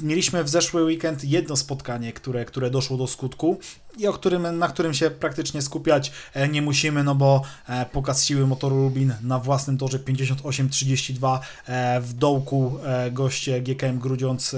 Mieliśmy 0.00 0.44
w 0.44 0.48
zeszły 0.48 0.84
weekend 0.84 1.24
jedno 1.24 1.56
spotkanie, 1.56 2.12
które, 2.12 2.44
które 2.44 2.70
doszło 2.70 2.96
do 2.96 3.06
skutku 3.06 3.58
i 3.98 4.06
o 4.06 4.12
którym, 4.12 4.58
na 4.58 4.68
którym 4.68 4.94
się 4.94 5.10
praktycznie 5.10 5.62
skupiać 5.62 6.12
e, 6.34 6.48
nie 6.48 6.62
musimy, 6.62 7.04
no 7.04 7.14
bo 7.14 7.42
e, 7.68 7.86
pokaz 7.86 8.24
siły 8.24 8.46
motoru 8.46 8.76
Lubin 8.76 9.14
na 9.22 9.38
własnym 9.38 9.78
torze 9.78 9.98
58-32 9.98 11.38
e, 11.66 12.00
w 12.00 12.12
dołku 12.12 12.78
goście 13.12 13.60
GKM 13.60 13.98
Grudziądz 13.98 14.56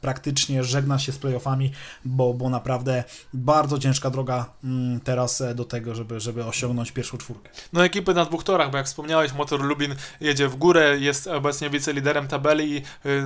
praktycznie 0.00 0.64
żegna 0.64 0.98
się 0.98 1.12
z 1.12 1.18
playoffami, 1.18 1.72
bo, 2.04 2.34
bo 2.34 2.50
naprawdę 2.50 3.04
bardzo 3.34 3.78
ciężka 3.78 4.10
droga 4.10 4.46
mm, 4.64 5.00
teraz 5.00 5.42
do 5.54 5.64
tego, 5.64 5.94
żeby, 5.94 6.20
żeby 6.20 6.44
osiągnąć 6.44 6.92
pierwszą 6.92 7.18
czwórkę. 7.18 7.50
No 7.72 7.84
ekipy 7.84 8.14
na 8.14 8.24
dwóch 8.24 8.44
torach, 8.44 8.70
bo 8.70 8.76
jak 8.76 8.86
wspomniałeś, 8.86 9.32
motor 9.32 9.60
Lubin 9.60 9.94
jedzie 10.20 10.48
w 10.48 10.56
górę, 10.56 10.98
jest 10.98 11.26
obecnie 11.26 11.70
wiceliderem 11.70 12.28
tabeli 12.28 12.76
i 12.76 12.82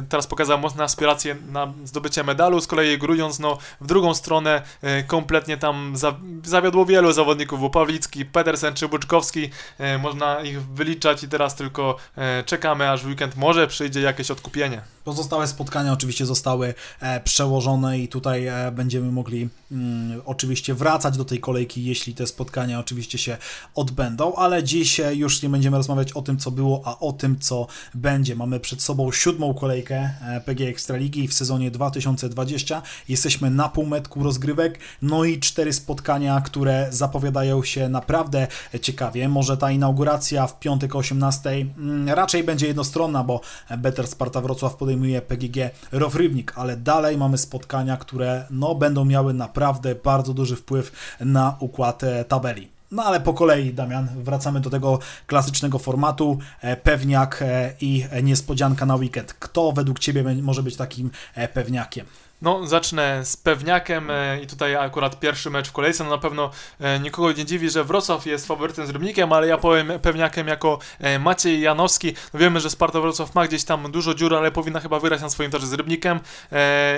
teraz 0.08 0.26
pokazał 0.26 0.58
mocne 0.58 0.84
aspiracje 0.84 1.36
na 1.52 1.72
zdobycie 1.84 2.24
medalu, 2.24 2.60
z 2.60 2.66
kolei 2.66 2.98
Grudziądz 2.98 3.38
no, 3.38 3.58
w 3.80 3.86
drugą 3.86 4.14
stronę 4.14 4.62
kompletnie 5.06 5.51
tam 5.56 5.96
za, 5.96 6.14
zawiodło 6.44 6.86
wielu 6.86 7.12
zawodników, 7.12 7.60
bo 7.60 7.70
Pawlicki, 7.70 8.24
Pedersen 8.24 8.74
czy 8.74 8.88
Buczkowski, 8.88 9.50
e, 9.78 9.98
można 9.98 10.40
ich 10.40 10.62
wyliczać 10.62 11.22
i 11.22 11.28
teraz 11.28 11.54
tylko 11.54 11.96
e, 12.16 12.44
czekamy, 12.44 12.90
aż 12.90 13.02
w 13.02 13.06
weekend 13.06 13.36
może 13.36 13.66
przyjdzie 13.66 14.00
jakieś 14.00 14.30
odkupienie. 14.30 14.82
Pozostałe 15.04 15.46
spotkania 15.46 15.92
oczywiście 15.92 16.26
zostały 16.26 16.74
e, 17.00 17.20
przełożone 17.20 17.98
i 17.98 18.08
tutaj 18.08 18.46
e, 18.46 18.72
będziemy 18.72 19.12
mogli 19.12 19.48
mm, 19.72 20.22
oczywiście 20.24 20.74
wracać 20.74 21.16
do 21.16 21.24
tej 21.24 21.40
kolejki, 21.40 21.84
jeśli 21.84 22.14
te 22.14 22.26
spotkania 22.26 22.80
oczywiście 22.80 23.18
się 23.18 23.36
odbędą, 23.74 24.34
ale 24.34 24.64
dziś 24.64 25.00
e, 25.00 25.14
już 25.14 25.42
nie 25.42 25.48
będziemy 25.48 25.76
rozmawiać 25.76 26.12
o 26.12 26.22
tym, 26.22 26.38
co 26.38 26.50
było, 26.50 26.82
a 26.84 26.98
o 26.98 27.12
tym, 27.12 27.38
co 27.38 27.66
będzie. 27.94 28.36
Mamy 28.36 28.60
przed 28.60 28.82
sobą 28.82 29.12
siódmą 29.12 29.54
kolejkę 29.54 29.96
e, 29.96 30.40
PG 30.40 30.68
Ekstraligi 30.68 31.28
w 31.28 31.34
sezonie 31.34 31.70
2020. 31.70 32.82
Jesteśmy 33.08 33.50
na 33.50 33.68
półmetku 33.68 34.22
rozgrywek, 34.22 34.78
no 35.02 35.24
i 35.24 35.40
cztery 35.42 35.72
spotkania, 35.72 36.40
które 36.40 36.86
zapowiadają 36.90 37.62
się 37.64 37.88
naprawdę 37.88 38.46
ciekawie. 38.82 39.28
Może 39.28 39.56
ta 39.56 39.70
inauguracja 39.70 40.46
w 40.46 40.58
piątek 40.58 40.94
o 40.94 40.98
18 40.98 41.50
mm, 41.50 42.08
raczej 42.08 42.44
będzie 42.44 42.66
jednostronna, 42.66 43.24
bo 43.24 43.40
Better 43.78 44.06
Sparta 44.06 44.40
Wrocław 44.40 44.76
podejmuje 44.76 45.22
PGG 45.22 45.70
Rowrybnik, 45.92 46.52
ale 46.56 46.76
dalej 46.76 47.18
mamy 47.18 47.38
spotkania, 47.38 47.96
które 47.96 48.46
no, 48.50 48.74
będą 48.74 49.04
miały 49.04 49.34
naprawdę 49.34 49.94
bardzo 49.94 50.34
duży 50.34 50.56
wpływ 50.56 51.16
na 51.20 51.56
układ 51.60 52.04
e, 52.04 52.24
tabeli. 52.24 52.68
No 52.90 53.04
ale 53.04 53.20
po 53.20 53.34
kolei, 53.34 53.74
Damian, 53.74 54.08
wracamy 54.16 54.60
do 54.60 54.70
tego 54.70 54.98
klasycznego 55.26 55.78
formatu. 55.78 56.38
E, 56.60 56.76
pewniak 56.76 57.42
e, 57.42 57.74
i 57.80 58.04
niespodzianka 58.22 58.86
na 58.86 58.96
weekend. 58.96 59.34
Kto 59.34 59.72
według 59.72 59.98
Ciebie 59.98 60.24
może 60.42 60.62
być 60.62 60.76
takim 60.76 61.10
pewniakiem? 61.54 62.06
No, 62.42 62.66
zacznę 62.66 63.24
z 63.24 63.36
pewniakiem 63.36 64.10
e, 64.10 64.40
i 64.42 64.46
tutaj 64.46 64.76
akurat 64.76 65.20
pierwszy 65.20 65.50
mecz 65.50 65.68
w 65.68 65.72
kolejce. 65.72 66.04
No 66.04 66.10
na 66.10 66.18
pewno 66.18 66.50
e, 66.80 67.00
nikogo 67.00 67.32
nie 67.32 67.44
dziwi, 67.44 67.70
że 67.70 67.84
Wrocław 67.84 68.26
jest 68.26 68.46
faworytem 68.46 68.86
z 68.86 68.90
Rybnikiem, 68.90 69.32
ale 69.32 69.46
ja 69.46 69.58
powiem 69.58 69.92
pewniakiem 70.02 70.48
jako 70.48 70.78
e, 71.00 71.18
Maciej 71.18 71.60
Janowski. 71.60 72.14
No 72.34 72.40
wiemy, 72.40 72.60
że 72.60 72.70
Sparta 72.70 73.00
Wrocław 73.00 73.34
ma 73.34 73.46
gdzieś 73.46 73.64
tam 73.64 73.90
dużo 73.92 74.14
dziur, 74.14 74.34
ale 74.34 74.50
powinna 74.50 74.80
chyba 74.80 74.98
wygrać 74.98 75.20
na 75.20 75.30
swoim 75.30 75.50
torze 75.50 75.66
z 75.66 75.72
Rybnikiem, 75.72 76.20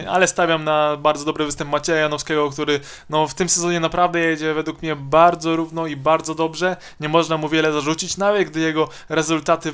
ale 0.08 0.26
stawiam 0.26 0.64
na 0.64 0.96
bardzo 0.96 1.24
dobry 1.24 1.44
występ 1.44 1.70
Macieja 1.70 1.98
Janowskiego, 1.98 2.50
który 2.50 2.80
no, 3.10 3.28
w 3.28 3.34
tym 3.34 3.48
sezonie 3.48 3.80
naprawdę 3.80 4.20
jedzie 4.20 4.54
według 4.54 4.82
mnie 4.82 4.96
bardzo 4.96 5.56
równo 5.56 5.86
i 5.86 5.96
bardzo 5.96 6.34
dobrze. 6.34 6.76
Nie 7.00 7.08
można 7.08 7.36
mu 7.36 7.48
wiele 7.48 7.72
zarzucić, 7.72 8.16
nawet 8.16 8.50
gdy 8.50 8.60
jego 8.60 8.88
rezultaty 9.08 9.72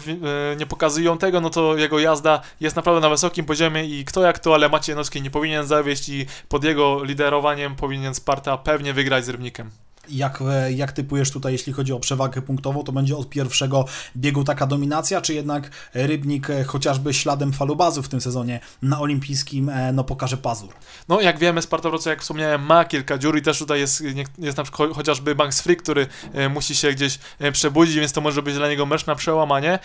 nie 0.57 0.67
pokazują 0.67 1.19
tego, 1.19 1.41
no 1.41 1.51
to 1.51 1.77
jego 1.77 1.99
jazda 1.99 2.41
jest 2.61 2.77
naprawdę 2.77 3.01
na 3.01 3.09
wysokim 3.09 3.45
poziomie 3.45 3.85
i 3.85 4.05
kto 4.05 4.23
jak 4.23 4.39
to, 4.39 4.55
ale 4.55 4.69
Maciej 4.69 4.93
Janowski 4.93 5.23
nie 5.23 5.31
powinien 5.31 5.60
powinien 5.61 5.67
zawieść 5.67 6.09
i 6.09 6.27
pod 6.49 6.65
jego 6.65 7.05
liderowaniem 7.05 7.77
powinien 7.77 8.15
Sparta 8.15 8.57
pewnie 8.57 8.93
wygrać 8.93 9.25
z 9.25 9.29
Rybnikiem 9.29 9.71
jak, 10.09 10.43
e, 10.43 10.73
jak 10.73 10.93
typujesz 10.93 11.31
tutaj, 11.31 11.53
jeśli 11.53 11.73
chodzi 11.73 11.93
o 11.93 12.01
przewagę 12.01 12.43
punktową, 12.43 12.85
to 12.85 12.93
będzie 12.93 13.17
od 13.17 13.29
pierwszego 13.29 13.85
biegu 14.17 14.45
taka 14.45 14.67
dominacja, 14.67 15.21
czy 15.21 15.35
jednak 15.35 15.71
Rybnik 15.95 16.51
e, 16.51 16.65
chociażby 16.65 17.15
śladem 17.15 17.53
falubazu 17.53 18.03
w 18.03 18.09
tym 18.09 18.21
sezonie 18.21 18.61
na 18.83 19.01
olimpijskim 19.01 19.69
e, 19.69 19.93
no, 19.93 20.05
pokaże 20.05 20.37
pazur? 20.37 20.75
No 21.09 21.21
jak 21.21 21.39
wiemy, 21.39 21.63
Sparta 21.63 21.91
Wrocław, 21.91 22.11
jak 22.11 22.23
wspomniałem, 22.23 22.63
ma 22.63 22.85
kilka 22.85 23.19
dziur 23.19 23.39
i 23.39 23.43
też 23.43 23.59
tutaj 23.59 23.81
jest, 23.81 24.03
jest 24.39 24.57
na 24.57 24.63
przykład 24.63 24.91
chociażby 24.91 25.35
Banks 25.35 25.61
Free, 25.61 25.77
który 25.77 26.07
musi 26.51 26.75
się 26.75 26.93
gdzieś 26.93 27.19
przebudzić, 27.53 27.97
więc 27.97 28.13
to 28.13 28.21
może 28.21 28.43
być 28.43 28.55
dla 28.55 28.69
niego 28.69 28.87
mecz 28.87 29.07
na 29.07 29.15
przełamanie. 29.15 29.79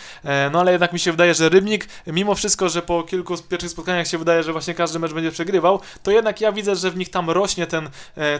No 0.52 0.60
ale 0.60 0.72
jednak 0.72 0.92
mi 0.92 0.98
się 0.98 1.10
wydaje, 1.10 1.34
że 1.34 1.48
Rybnik, 1.48 1.88
mimo 2.06 2.34
wszystko, 2.34 2.68
że 2.68 2.82
po 2.82 3.02
kilku 3.02 3.34
pierwszych 3.48 3.70
spotkaniach 3.70 4.08
się 4.08 4.18
wydaje, 4.18 4.42
że 4.42 4.52
właśnie 4.52 4.74
każdy 4.74 4.98
mecz 4.98 5.12
będzie 5.12 5.30
przegrywał, 5.30 5.80
to 6.02 6.10
jednak 6.10 6.40
ja 6.40 6.52
widzę, 6.52 6.76
że 6.76 6.90
w 6.90 6.96
nich 6.96 7.10
tam 7.10 7.30
rośnie 7.30 7.66
ten, 7.66 7.88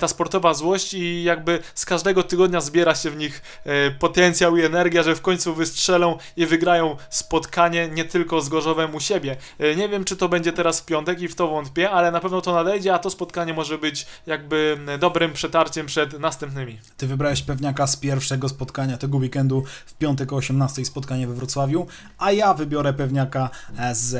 ta 0.01 0.09
sportowa 0.09 0.55
złość 0.55 0.95
i 0.95 1.23
jakby 1.23 1.63
z 1.75 1.85
każdego 1.85 2.23
tygodnia 2.23 2.61
zbiera 2.61 2.95
się 2.95 3.11
w 3.11 3.17
nich 3.17 3.43
e, 3.65 3.91
potencjał 3.91 4.57
i 4.57 4.63
energia, 4.63 5.03
że 5.03 5.15
w 5.15 5.23
końcu 5.23 5.55
wystrzelą 5.55 6.19
i 6.37 6.47
wygrają 6.47 6.97
spotkanie 7.11 7.89
nie 7.89 8.05
tylko 8.05 8.41
z 8.41 8.49
Gorzowem 8.49 8.95
u 8.95 9.01
siebie. 9.01 9.37
E, 9.59 9.77
nie 9.77 9.89
wiem, 9.89 10.05
czy 10.05 10.17
to 10.17 10.29
będzie 10.29 10.53
teraz 10.53 10.81
w 10.81 10.85
piątek 10.85 11.21
i 11.21 11.29
w 11.29 11.35
to 11.35 11.49
wątpię, 11.49 11.91
ale 11.91 12.11
na 12.11 12.21
pewno 12.21 12.41
to 12.41 12.55
nadejdzie, 12.55 12.95
a 12.95 12.99
to 12.99 13.11
spotkanie 13.11 13.55
może 13.55 13.79
być 13.79 14.07
jakby 14.27 14.79
dobrym 14.99 15.33
przetarciem 15.33 15.87
przed 15.87 16.19
następnymi. 16.19 16.79
Ty 16.97 17.07
wybrałeś 17.07 17.43
pewniaka 17.43 17.87
z 17.87 17.97
pierwszego 17.97 18.49
spotkania 18.49 18.99
tego 18.99 19.19
weekendu 19.19 19.65
w 19.87 19.95
piątek 19.95 20.33
o 20.33 20.37
18 20.37 20.85
spotkanie 20.85 21.27
we 21.27 21.35
Wrocławiu, 21.35 21.87
a 22.19 22.33
ja 22.33 22.55
wybiorę 22.55 22.93
pewniaka 22.93 23.51
e, 23.79 23.95
z, 23.95 24.13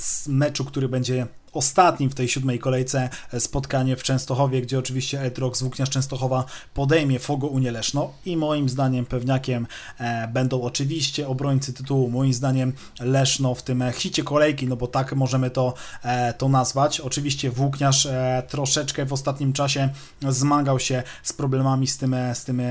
z 0.00 0.28
meczu, 0.28 0.64
który 0.64 0.88
będzie 0.88 1.26
ostatnim 1.54 2.10
w 2.10 2.14
tej 2.14 2.28
siódmej 2.28 2.58
kolejce 2.58 3.08
e, 3.32 3.40
spotkanie 3.40 3.96
w 3.96 4.02
Częstochowie, 4.02 4.62
gdzie 4.62 4.78
oczywiście 4.78 5.20
Edrox 5.20 5.58
z 5.58 5.62
Włókniarz 5.62 5.90
Częstochowa 5.90 6.44
podejmie 6.74 7.18
Fogo 7.18 7.46
Unię 7.46 7.70
Leszno 7.70 8.12
i 8.26 8.36
moim 8.36 8.68
zdaniem 8.68 9.06
pewniakiem 9.06 9.66
e, 9.98 10.28
będą 10.28 10.62
oczywiście 10.62 11.28
obrońcy 11.28 11.72
tytułu, 11.72 12.10
moim 12.10 12.32
zdaniem 12.32 12.72
Leszno 13.00 13.54
w 13.54 13.62
tym 13.62 13.82
e, 13.82 13.92
hicie 13.92 14.22
kolejki, 14.22 14.68
no 14.68 14.76
bo 14.76 14.86
tak 14.86 15.14
możemy 15.14 15.50
to, 15.50 15.74
to 16.38 16.48
nazwać. 16.48 17.00
Oczywiście 17.00 17.50
Włókniarz 17.50 18.08
troszeczkę 18.48 19.06
w 19.06 19.12
ostatnim 19.12 19.52
czasie 19.52 19.88
zmagał 20.28 20.78
się 20.78 21.02
z 21.22 21.32
problemami 21.32 21.86
z 21.86 21.98
tym, 21.98 22.16
z 22.34 22.44
tym 22.44 22.62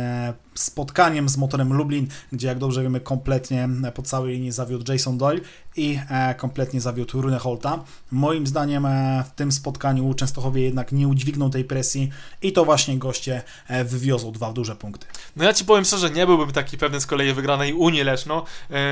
spotkaniem 0.56 1.30
z 1.30 1.38
motorem 1.38 1.74
Lublin, 1.74 2.08
gdzie 2.32 2.48
jak 2.48 2.58
dobrze 2.58 2.84
wiemy 2.84 3.00
kompletnie 3.00 3.70
po 3.94 4.02
całej 4.02 4.34
linii 4.34 4.52
zawiódł 4.52 4.92
Jason 4.92 5.18
Doyle 5.18 5.42
i 5.76 6.00
e, 6.10 6.36
kompletnie 6.36 6.82
zawiódł 6.82 7.22
Rune 7.22 7.40
Holta. 7.40 7.84
Moim 8.12 8.48
zdaniem 8.48 8.86
e, 8.86 9.24
w 9.28 9.36
tym 9.36 9.52
spotkaniu 9.52 10.14
Częstochowie 10.14 10.64
jednak 10.64 10.92
nie 10.92 11.08
udźwigną 11.08 11.50
tej 11.50 11.64
presji 11.64 12.10
i 12.42 12.54
to 12.54 12.66
właśnie 12.66 12.98
goście 12.98 13.42
e, 13.68 13.84
wywiozą 13.84 14.32
dwa 14.32 14.54
duże 14.54 14.76
punkty. 14.76 15.08
No 15.36 15.44
ja 15.44 15.54
ci 15.54 15.66
powiem 15.66 15.86
szczerze, 15.86 16.10
nie 16.10 16.26
byłbym 16.26 16.52
taki 16.52 16.78
pewny 16.78 17.02
z 17.02 17.06
kolei 17.06 17.34
wygranej 17.34 17.74
Unii 17.74 18.04
Leszno. 18.04 18.46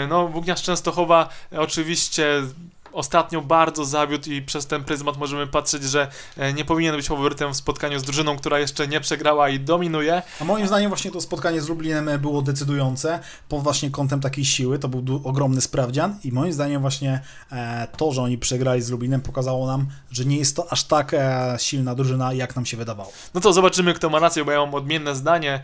No 0.10 0.28
Włókniarz 0.28 0.64
Częstochowa 0.64 1.30
oczywiście 1.52 2.44
ostatnio 2.94 3.42
bardzo 3.42 3.86
zawiódł 3.86 4.30
i 4.30 4.42
przez 4.42 4.68
ten 4.68 4.84
pryzmat 4.84 5.18
możemy 5.18 5.48
patrzeć, 5.48 5.84
że 5.84 6.08
e, 6.38 6.54
nie 6.54 6.66
powinien 6.66 6.96
być 6.96 7.08
faworytem 7.08 7.54
w 7.54 7.58
spotkaniu 7.58 8.00
z 8.00 8.04
drużyną, 8.04 8.38
która 8.38 8.60
jeszcze 8.60 8.88
nie 8.88 9.00
przegrała 9.00 9.50
i 9.50 9.60
dominuje. 9.60 10.22
A 10.42 10.44
moim 10.44 10.68
zdaniem 10.68 10.90
właśnie 10.90 11.12
to 11.12 11.22
spotkanie 11.22 11.62
z 11.62 11.70
Lublinem 11.70 12.10
e, 12.10 12.18
było 12.18 12.42
decydujące 12.42 13.20
pod 13.50 13.64
właśnie 13.64 13.92
kątem 13.92 14.22
takiej 14.22 14.46
siły, 14.46 14.80
to 14.80 14.88
był 14.88 15.22
ogromny 15.24 15.62
sprawdzian 15.62 16.20
i 16.24 16.32
moim 16.32 16.54
zdaniem 16.54 16.82
właśnie 16.82 17.22
e, 17.52 17.88
to, 17.98 18.12
że 18.12 18.22
oni 18.22 18.38
przegrali 18.38 18.82
z 18.82 18.90
Lublinem 18.90 19.22
pokazało 19.22 19.68
nam, 19.68 19.88
że 20.12 20.26
nie 20.26 20.38
jest 20.38 20.56
to 20.56 20.72
aż 20.72 20.84
tak 20.84 21.16
silna 21.58 21.96
drużyna, 21.96 22.34
jak 22.34 22.56
nam 22.56 22.66
się 22.66 22.78
wydawało. 22.78 23.12
No 23.34 23.42
to 23.42 23.54
zobaczymy, 23.54 23.94
kto 23.94 24.10
ma 24.10 24.20
rację, 24.20 24.46
bo 24.46 24.52
ja 24.52 24.60
mam 24.60 24.76
odmienne 24.76 25.16
zdanie 25.16 25.62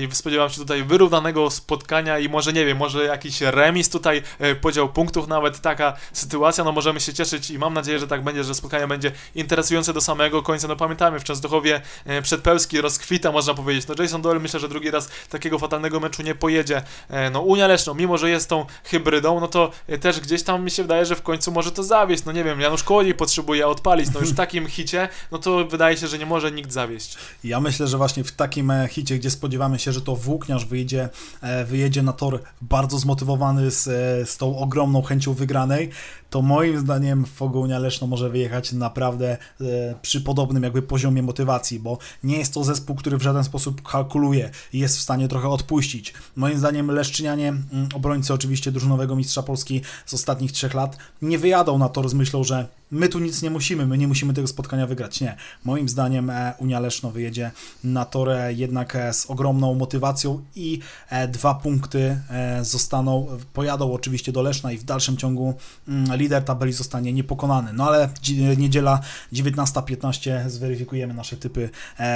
i 0.00 0.14
spodziewam 0.14 0.50
się 0.50 0.56
tutaj 0.56 0.84
wyrównanego 0.84 1.50
spotkania 1.50 2.18
i 2.18 2.28
może, 2.28 2.52
nie 2.52 2.66
wiem, 2.66 2.78
może 2.78 3.04
jakiś 3.04 3.40
remis 3.40 3.88
tutaj, 3.88 4.22
podział 4.60 4.88
punktów 4.88 5.28
nawet, 5.28 5.60
taka 5.60 5.96
sytuacja, 6.12 6.64
no 6.64 6.69
możemy 6.72 7.00
się 7.00 7.14
cieszyć 7.14 7.50
i 7.50 7.58
mam 7.58 7.74
nadzieję, 7.74 7.98
że 7.98 8.06
tak 8.06 8.24
będzie, 8.24 8.44
że 8.44 8.54
spotkanie 8.54 8.86
będzie 8.86 9.12
interesujące 9.34 9.92
do 9.92 10.00
samego 10.00 10.42
końca. 10.42 10.68
No 10.68 10.76
pamiętajmy, 10.76 11.20
w 11.20 11.24
Częstochowie 11.24 11.80
e, 12.04 12.22
przedpełski 12.22 12.80
rozkwita, 12.80 13.32
można 13.32 13.54
powiedzieć. 13.54 13.88
No 13.88 13.94
Jason 13.98 14.22
Doyle 14.22 14.40
myślę, 14.40 14.60
że 14.60 14.68
drugi 14.68 14.90
raz 14.90 15.08
takiego 15.28 15.58
fatalnego 15.58 16.00
meczu 16.00 16.22
nie 16.22 16.34
pojedzie. 16.34 16.82
E, 17.08 17.30
No 17.30 17.40
Unia 17.40 17.66
Leszno, 17.66 17.94
mimo 17.94 18.18
że 18.18 18.30
jest 18.30 18.48
tą 18.48 18.66
hybrydą, 18.84 19.40
no 19.40 19.48
to 19.48 19.70
e, 19.86 19.98
też 19.98 20.20
gdzieś 20.20 20.42
tam 20.42 20.64
mi 20.64 20.70
się 20.70 20.82
wydaje, 20.82 21.06
że 21.06 21.16
w 21.16 21.22
końcu 21.22 21.52
może 21.52 21.72
to 21.72 21.82
zawieść. 21.82 22.24
No 22.24 22.32
nie 22.32 22.44
wiem, 22.44 22.60
Janusz 22.60 22.82
Kołodziej 22.82 23.14
potrzebuje 23.14 23.66
odpalić, 23.66 24.10
no 24.14 24.20
już 24.20 24.30
w 24.30 24.36
takim 24.36 24.66
hicie, 24.66 25.08
no 25.32 25.38
to 25.38 25.64
wydaje 25.64 25.96
się, 25.96 26.06
że 26.08 26.18
nie 26.18 26.26
może 26.26 26.52
nikt 26.52 26.72
zawieść. 26.72 27.16
Ja 27.44 27.60
myślę, 27.60 27.86
że 27.86 27.96
właśnie 27.96 28.24
w 28.24 28.32
takim 28.32 28.72
hicie, 28.88 29.18
gdzie 29.18 29.30
spodziewamy 29.30 29.78
się, 29.78 29.92
że 29.92 30.00
to 30.00 30.16
Włókniarz 30.16 30.64
wyjedzie, 30.64 31.08
e, 31.40 31.64
wyjedzie 31.64 32.02
na 32.02 32.12
tor 32.12 32.42
bardzo 32.62 32.98
zmotywowany 32.98 33.70
z, 33.70 33.84
z 34.30 34.36
tą 34.36 34.58
ogromną 34.58 35.02
chęcią 35.02 35.34
wygranej, 35.34 35.90
to 36.30 36.42
moim 36.60 36.78
zdaniem 36.78 37.26
Fogonia 37.26 37.78
Leszno 37.78 38.06
może 38.06 38.30
wyjechać 38.30 38.72
naprawdę 38.72 39.38
e, 39.60 39.94
przy 40.02 40.20
podobnym 40.20 40.62
jakby 40.62 40.82
poziomie 40.82 41.22
motywacji, 41.22 41.80
bo 41.80 41.98
nie 42.24 42.38
jest 42.38 42.54
to 42.54 42.64
zespół, 42.64 42.96
który 42.96 43.16
w 43.18 43.22
żaden 43.22 43.44
sposób 43.44 43.82
kalkuluje 43.82 44.50
i 44.72 44.78
jest 44.78 44.96
w 44.96 45.00
stanie 45.00 45.28
trochę 45.28 45.48
odpuścić. 45.48 46.14
Moim 46.36 46.58
zdaniem 46.58 46.90
Leszczynianie, 46.90 47.48
mm, 47.48 47.88
obrońcy 47.94 48.34
oczywiście 48.34 48.72
drużynowego 48.72 49.16
mistrza 49.16 49.42
Polski 49.42 49.80
z 50.06 50.14
ostatnich 50.14 50.52
trzech 50.52 50.74
lat, 50.74 50.96
nie 51.22 51.38
wyjadą 51.38 51.78
na 51.78 51.88
tor 51.88 52.08
z 52.08 52.14
myślą, 52.14 52.44
że 52.44 52.68
my 52.90 53.08
tu 53.08 53.18
nic 53.18 53.42
nie 53.42 53.50
musimy, 53.50 53.86
my 53.86 53.98
nie 53.98 54.08
musimy 54.08 54.34
tego 54.34 54.48
spotkania 54.48 54.86
wygrać. 54.86 55.20
Nie. 55.20 55.36
Moim 55.64 55.88
zdaniem 55.88 56.30
e, 56.30 56.54
Unia 56.58 56.80
Leszno 56.80 57.10
wyjedzie 57.10 57.50
na 57.84 58.04
torę 58.04 58.52
jednak 58.52 58.96
e, 58.96 59.12
z 59.12 59.26
ogromną 59.26 59.74
motywacją 59.74 60.42
i 60.56 60.80
e, 61.08 61.28
dwa 61.28 61.54
punkty 61.54 62.20
zostaną, 62.62 63.26
pojadą 63.52 63.92
oczywiście 63.92 64.32
do 64.32 64.42
Leszna 64.42 64.72
i 64.72 64.78
w 64.78 64.84
dalszym 64.84 65.16
ciągu 65.16 65.54
mm, 65.88 66.16
lider 66.16 66.44
tabeli 66.44 66.72
zostanie 66.72 67.12
niepokonany. 67.12 67.72
No 67.72 67.86
ale 67.86 68.08
dzi- 68.22 68.58
niedziela 68.58 69.00
19.15 69.32 70.48
zweryfikujemy 70.48 71.14
nasze 71.14 71.36
typy. 71.36 71.70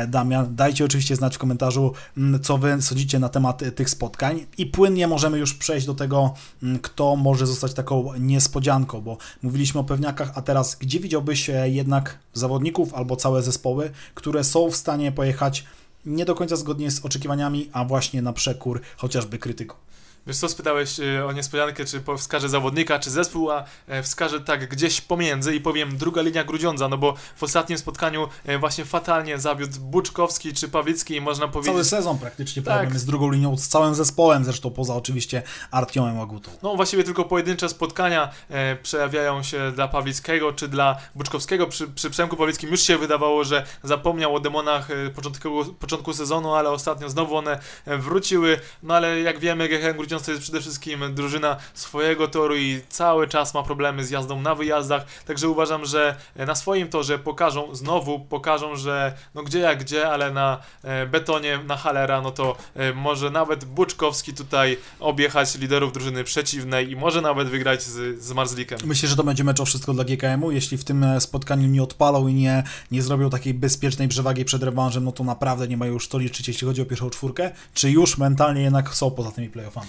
Damian, 0.09 0.57
dajcie 0.57 0.85
oczywiście 0.85 1.17
znać 1.17 1.35
w 1.35 1.39
komentarzu, 1.39 1.93
mm, 2.17 2.43
co 2.43 2.59
wy 2.59 2.83
sądzicie 2.83 3.19
na 3.19 3.29
temat 3.29 3.63
tych 3.75 3.91
spotkań 3.91 4.47
i 4.59 4.67
płynnie 4.67 5.09
możemy 5.09 5.39
już 5.39 5.55
przejść 5.55 5.87
do 5.87 5.95
tego, 5.95 6.35
mm, 6.63 6.79
kto 6.79 7.17
może 7.17 7.47
zostać 7.47 7.75
taką 7.75 8.15
niespodzianką, 8.19 9.01
bo 9.01 9.19
mówiliśmy 9.43 9.81
o 9.81 9.85
pewniakach, 9.85 10.33
a 10.35 10.43
teraz 10.43 10.64
gdzie 10.81 11.01
widziałbyś 11.01 11.51
jednak 11.65 12.19
zawodników 12.33 12.95
albo 12.95 13.17
całe 13.17 13.43
zespoły, 13.43 13.91
które 14.15 14.45
są 14.45 14.71
w 14.71 14.77
stanie 14.77 15.13
pojechać 15.13 15.65
nie 16.07 16.25
do 16.25 16.35
końca 16.35 16.57
zgodnie 16.57 16.91
z 16.91 17.05
oczekiwaniami, 17.05 17.71
a 17.73 17.85
właśnie 17.85 18.23
na 18.23 18.33
przekór 18.33 18.81
chociażby 18.97 19.39
krytykom. 19.39 19.84
Wiesz 20.27 20.37
co, 20.37 20.49
spytałeś 20.49 21.01
y, 21.01 21.25
o 21.25 21.33
niespodziankę, 21.33 21.85
czy 21.85 22.03
wskażę 22.19 22.49
zawodnika, 22.49 22.99
czy 22.99 23.11
zespół, 23.11 23.51
a 23.51 23.65
e, 23.89 24.03
wskażę 24.03 24.41
tak 24.41 24.69
gdzieś 24.69 25.01
pomiędzy 25.01 25.55
i 25.55 25.61
powiem 25.61 25.97
druga 25.97 26.23
linia 26.23 26.45
Grudziądza, 26.45 26.89
no 26.89 26.99
bo 26.99 27.15
w 27.37 27.43
ostatnim 27.43 27.79
spotkaniu 27.79 28.29
e, 28.45 28.59
właśnie 28.59 28.85
fatalnie 28.85 29.39
zawiódł 29.39 29.81
Buczkowski 29.81 30.55
czy 30.55 30.69
Pawlicki 30.69 31.17
i 31.17 31.21
można 31.21 31.49
powiedzieć... 31.49 31.73
Cały 31.73 31.85
sezon 31.85 32.19
praktycznie 32.19 32.63
Tak. 32.63 32.79
problem 32.79 32.99
z 32.99 33.05
drugą 33.05 33.31
linią, 33.31 33.57
z 33.57 33.69
całym 33.69 33.95
zespołem, 33.95 34.45
zresztą 34.45 34.71
poza 34.71 34.95
oczywiście 34.95 35.43
Artiomem 35.71 36.19
Łagutą. 36.19 36.51
No 36.63 36.77
właściwie 36.77 37.05
tylko 37.05 37.25
pojedyncze 37.25 37.69
spotkania 37.69 38.31
e, 38.51 38.77
przejawiają 38.77 39.43
się 39.43 39.73
dla 39.73 39.89
Pawlickiego 39.89 40.53
czy 40.53 40.69
dla 40.69 40.97
Buczkowskiego. 41.15 41.67
Przy, 41.67 41.89
przy 41.89 42.11
Przemku 42.11 42.37
Pawlickim 42.37 42.71
już 42.71 42.81
się 42.81 42.99
wydawało, 42.99 43.45
że 43.45 43.67
zapomniał 43.83 44.35
o 44.35 44.41
demonach 44.41 44.89
początku, 45.15 45.65
początku 45.65 46.13
sezonu, 46.13 46.55
ale 46.55 46.71
ostatnio 46.71 47.09
znowu 47.09 47.37
one 47.37 47.59
wróciły. 47.87 48.61
No 48.83 48.95
ale 48.95 49.21
jak 49.21 49.39
wiemy, 49.39 49.69
GHM 49.69 49.97
Grudziądz 49.97 50.14
to 50.21 50.31
jest 50.31 50.43
przede 50.43 50.61
wszystkim 50.61 51.15
drużyna 51.15 51.57
swojego 51.75 52.29
toru 52.29 52.57
i 52.57 52.81
cały 52.89 53.29
czas 53.29 53.55
ma 53.55 53.63
problemy 53.63 54.05
z 54.05 54.11
jazdą 54.11 54.41
na 54.41 54.55
wyjazdach. 54.55 55.07
Także 55.27 55.49
uważam, 55.49 55.85
że 55.85 56.17
e, 56.37 56.47
na 56.47 56.55
swoim 56.55 56.89
torze 56.89 57.19
pokażą, 57.19 57.75
znowu 57.75 58.21
pokażą, 58.21 58.77
że 58.77 59.15
no 59.35 59.43
gdzie 59.43 59.59
jak 59.59 59.81
gdzie, 59.81 60.11
ale 60.11 60.31
na 60.31 60.59
e, 60.83 61.07
betonie, 61.07 61.59
na 61.67 61.77
Halera, 61.77 62.21
no 62.21 62.31
to 62.31 62.57
e, 62.75 62.93
może 62.93 63.31
nawet 63.31 63.65
Buczkowski 63.65 64.35
tutaj 64.35 64.77
objechać 65.01 65.59
liderów 65.59 65.93
drużyny 65.93 66.25
przeciwnej 66.25 66.91
i 66.91 66.97
może 66.97 67.21
nawet 67.21 67.49
wygrać 67.49 67.83
z, 67.83 68.23
z 68.23 68.33
Marzlikiem. 68.33 68.79
Myślę, 68.85 69.09
że 69.09 69.17
to 69.17 69.25
będzie 69.25 69.45
mecz 69.45 69.61
o 69.61 69.65
wszystko 69.65 69.93
dla 69.93 70.05
GKM-u. 70.05 70.51
Jeśli 70.51 70.79
w 70.79 70.85
tym 70.85 71.07
spotkaniu 71.19 71.69
nie 71.69 71.83
odpalą 71.83 72.29
i 72.29 72.35
nie, 72.35 72.63
nie 72.91 73.03
zrobią 73.03 73.31
takiej 73.31 73.55
bezpiecznej 73.55 74.09
przewagi 74.09 74.45
przed 74.45 74.63
rewanżem, 74.63 75.05
no 75.05 75.13
to 75.13 75.25
naprawdę 75.25 75.69
nie 75.69 75.77
mają 75.77 75.93
już 75.93 76.09
to 76.09 76.19
liczyć, 76.19 76.49
jeśli 76.49 76.67
chodzi 76.67 76.83
o 76.83 76.85
pierwszą 76.85 77.11
czwórkę. 77.11 77.51
Czy 77.75 77.91
już 77.91 78.19
mentalnie 78.19 78.63
jednak 78.63 78.95
są 78.95 79.11
poza 79.11 79.31
tymi 79.31 79.49
playoffami? 79.49 79.89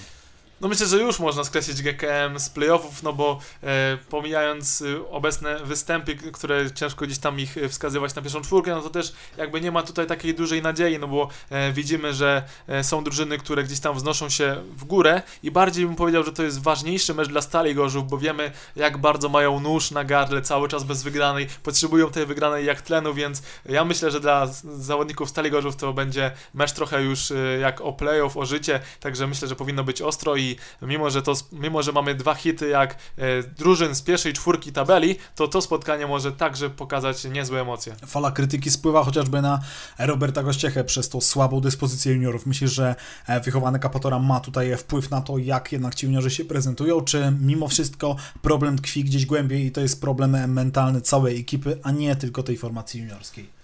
No 0.62 0.68
myślę, 0.68 0.88
że 0.88 0.98
już 0.98 1.20
można 1.20 1.44
skreślić 1.44 1.82
GKM 1.82 2.40
z 2.40 2.50
playoffów, 2.50 3.04
no 3.04 3.14
bo 3.14 3.40
e, 3.64 3.98
pomijając 4.10 4.82
e, 4.82 5.10
obecne 5.12 5.60
występy, 5.60 6.16
które 6.16 6.72
ciężko 6.72 7.06
gdzieś 7.06 7.18
tam 7.18 7.40
ich 7.40 7.58
e, 7.58 7.70
wskazywać 7.70 8.16
na 8.16 8.22
pierwszą 8.22 8.42
czwórkę, 8.42 8.72
no 8.72 8.82
to 8.82 8.90
też 8.90 9.14
jakby 9.38 9.62
nie 9.62 9.72
ma 9.72 9.84
tutaj 9.84 10.08
takiej 10.08 10.36
dużej 10.36 10.62
nadziei, 10.62 11.00
no 11.00 11.08
bo 11.08 11.30
e, 11.50 11.72
widzimy, 11.72 12.14
że 12.14 12.44
e, 12.68 12.84
są 12.84 13.04
drużyny, 13.04 13.38
które 13.38 13.64
gdzieś 13.64 13.80
tam 13.80 13.96
wznoszą 13.96 14.30
się 14.30 14.62
w 14.78 14.84
górę 14.84 15.22
i 15.44 15.52
bardziej 15.52 15.86
bym 15.86 15.96
powiedział, 15.96 16.24
że 16.24 16.32
to 16.32 16.44
jest 16.44 16.62
ważniejszy 16.62 17.14
mecz 17.14 17.28
dla 17.28 17.42
Stali 17.42 17.76
Gorzów, 17.76 18.10
bo 18.10 18.18
wiemy 18.18 18.52
jak 18.76 18.98
bardzo 18.98 19.30
mają 19.30 19.60
nóż 19.60 19.92
na 19.92 20.04
gardle 20.04 20.42
cały 20.42 20.68
czas 20.68 20.84
bez 20.84 21.04
wygranej, 21.04 21.48
potrzebują 21.64 22.12
tej 22.12 22.26
wygranej 22.26 22.66
jak 22.66 22.82
tlenu, 22.82 23.14
więc 23.14 23.44
ja 23.66 23.86
myślę, 23.86 24.12
że 24.12 24.20
dla 24.20 24.48
zawodników 24.78 25.30
Stali 25.30 25.52
Gorzów 25.52 25.76
to 25.76 25.94
będzie 25.94 26.32
mecz 26.54 26.72
trochę 26.72 27.04
już 27.04 27.32
e, 27.32 27.36
jak 27.60 27.82
o 27.82 27.94
playoff, 27.94 28.38
o 28.38 28.46
życie, 28.46 28.80
także 29.00 29.28
myślę, 29.28 29.48
że 29.48 29.56
powinno 29.56 29.84
być 29.84 30.02
ostro 30.02 30.36
i 30.36 30.55
mimo, 30.82 31.10
że 31.10 31.22
to, 31.22 31.34
mimo, 31.52 31.84
że 31.84 31.92
mamy 31.92 32.16
dwa 32.16 32.36
hity 32.36 32.70
jak 32.70 32.94
e, 32.94 33.44
drużyn 33.44 33.96
z 33.96 34.02
pierwszej 34.02 34.34
czwórki 34.34 34.72
tabeli, 34.72 35.16
to 35.36 35.48
to 35.48 35.62
spotkanie 35.62 36.08
może 36.08 36.32
także 36.32 36.70
pokazać 36.70 37.24
niezłe 37.24 37.62
emocje. 37.62 37.96
Fala 38.06 38.32
krytyki 38.32 38.72
spływa 38.72 39.04
chociażby 39.04 39.42
na 39.42 39.60
Roberta 40.00 40.44
Gościechę 40.44 40.84
przez 40.84 41.10
tą 41.10 41.22
słabą 41.22 41.62
dyspozycję 41.62 42.14
juniorów. 42.14 42.46
Myślisz, 42.46 42.72
że 42.72 42.96
e, 43.28 43.40
wychowany 43.40 43.80
Kapatora 43.80 44.20
ma 44.20 44.40
tutaj 44.40 44.78
wpływ 44.78 45.12
na 45.12 45.22
to, 45.22 45.38
jak 45.38 45.72
jednak 45.72 45.96
ci 45.96 46.06
juniorzy 46.06 46.30
się 46.30 46.46
prezentują, 46.46 47.02
czy 47.02 47.34
mimo 47.42 47.68
wszystko 47.68 48.16
problem 48.42 48.78
tkwi 48.78 49.04
gdzieś 49.04 49.26
głębiej 49.26 49.66
i 49.66 49.72
to 49.72 49.82
jest 49.82 50.02
problem 50.02 50.54
mentalny 50.54 51.02
całej 51.02 51.40
ekipy, 51.40 51.80
a 51.84 51.92
nie 51.92 52.16
tylko 52.16 52.44
tej 52.44 52.58
formacji 52.58 53.02
juniorskiej? 53.02 53.55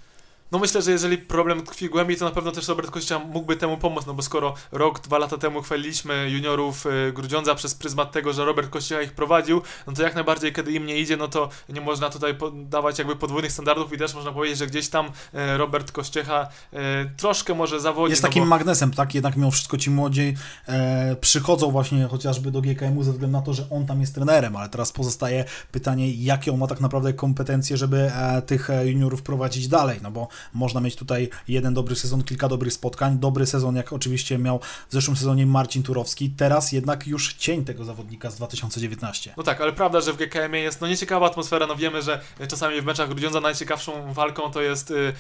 No 0.51 0.59
myślę, 0.59 0.81
że 0.81 0.91
jeżeli 0.91 1.17
problem 1.17 1.61
tkwi 1.65 1.89
głębiej, 1.89 2.17
to 2.17 2.25
na 2.25 2.31
pewno 2.31 2.51
też 2.51 2.67
Robert 2.67 2.91
Kościa 2.91 3.19
mógłby 3.19 3.55
temu 3.55 3.77
pomóc, 3.77 4.05
no 4.05 4.13
bo 4.13 4.21
skoro 4.21 4.53
rok, 4.71 4.99
dwa 4.99 5.17
lata 5.17 5.37
temu 5.37 5.61
chwaliliśmy 5.61 6.29
juniorów 6.29 6.85
y, 6.85 7.13
Grudziądza 7.13 7.55
przez 7.55 7.75
pryzmat 7.75 8.11
tego, 8.11 8.33
że 8.33 8.45
Robert 8.45 8.69
Kościa 8.69 9.01
ich 9.01 9.11
prowadził, 9.11 9.61
no 9.87 9.93
to 9.93 10.03
jak 10.03 10.15
najbardziej, 10.15 10.53
kiedy 10.53 10.71
im 10.71 10.85
nie 10.85 10.99
idzie, 10.99 11.17
no 11.17 11.27
to 11.27 11.49
nie 11.69 11.81
można 11.81 12.09
tutaj 12.09 12.35
dawać 12.53 12.99
jakby 12.99 13.15
podwójnych 13.15 13.51
standardów 13.51 13.93
i 13.93 13.97
też 13.97 14.13
można 14.13 14.31
powiedzieć, 14.31 14.57
że 14.57 14.67
gdzieś 14.67 14.89
tam 14.89 15.05
y, 15.05 15.57
Robert 15.57 15.91
Kościecha 15.91 16.47
y, 16.73 16.77
troszkę 17.17 17.53
może 17.53 17.79
zawodzi. 17.79 18.11
Jest 18.11 18.23
no 18.23 18.29
takim 18.29 18.43
bo... 18.43 18.49
magnesem, 18.49 18.91
tak? 18.91 19.15
Jednak 19.15 19.35
mimo 19.35 19.51
wszystko 19.51 19.77
ci 19.77 19.89
młodzi 19.89 20.35
e, 20.67 21.15
przychodzą 21.15 21.71
właśnie 21.71 22.07
chociażby 22.07 22.51
do 22.51 22.61
GKM-u 22.61 23.03
ze 23.03 23.11
względu 23.11 23.37
na 23.37 23.43
to, 23.43 23.53
że 23.53 23.69
on 23.69 23.85
tam 23.85 24.01
jest 24.01 24.15
trenerem, 24.15 24.55
ale 24.55 24.69
teraz 24.69 24.91
pozostaje 24.91 25.45
pytanie, 25.71 26.11
jakie 26.13 26.51
on 26.51 26.57
ma 26.57 26.67
tak 26.67 26.81
naprawdę 26.81 27.13
kompetencje, 27.13 27.77
żeby 27.77 28.11
e, 28.15 28.41
tych 28.41 28.69
e, 28.69 28.87
juniorów 28.87 29.21
prowadzić 29.21 29.67
dalej, 29.67 29.99
no 30.03 30.11
bo 30.11 30.27
można 30.53 30.81
mieć 30.81 30.95
tutaj 30.95 31.29
jeden 31.47 31.73
dobry 31.73 31.95
sezon, 31.95 32.23
kilka 32.23 32.47
dobrych 32.47 32.73
spotkań, 32.73 33.19
dobry 33.19 33.45
sezon, 33.45 33.75
jak 33.75 33.93
oczywiście 33.93 34.37
miał 34.37 34.59
w 34.89 34.93
zeszłym 34.93 35.17
sezonie 35.17 35.45
Marcin 35.45 35.83
Turowski, 35.83 36.29
teraz 36.29 36.71
jednak 36.71 37.07
już 37.07 37.33
cień 37.33 37.65
tego 37.65 37.85
zawodnika 37.85 38.31
z 38.31 38.35
2019. 38.35 39.33
No 39.37 39.43
tak, 39.43 39.61
ale 39.61 39.73
prawda, 39.73 40.01
że 40.01 40.13
w 40.13 40.17
GKM 40.17 40.53
jest 40.53 40.81
no 40.81 40.87
nieciekawa 40.87 41.25
atmosfera, 41.27 41.67
no 41.67 41.75
wiemy, 41.75 42.01
że 42.01 42.21
czasami 42.47 42.81
w 42.81 42.85
meczach 42.85 43.09
Grudziądza 43.09 43.41
najciekawszą 43.41 44.13
walką 44.13 44.51
to 44.51 44.61
jest 44.61 44.91
y, 44.91 45.13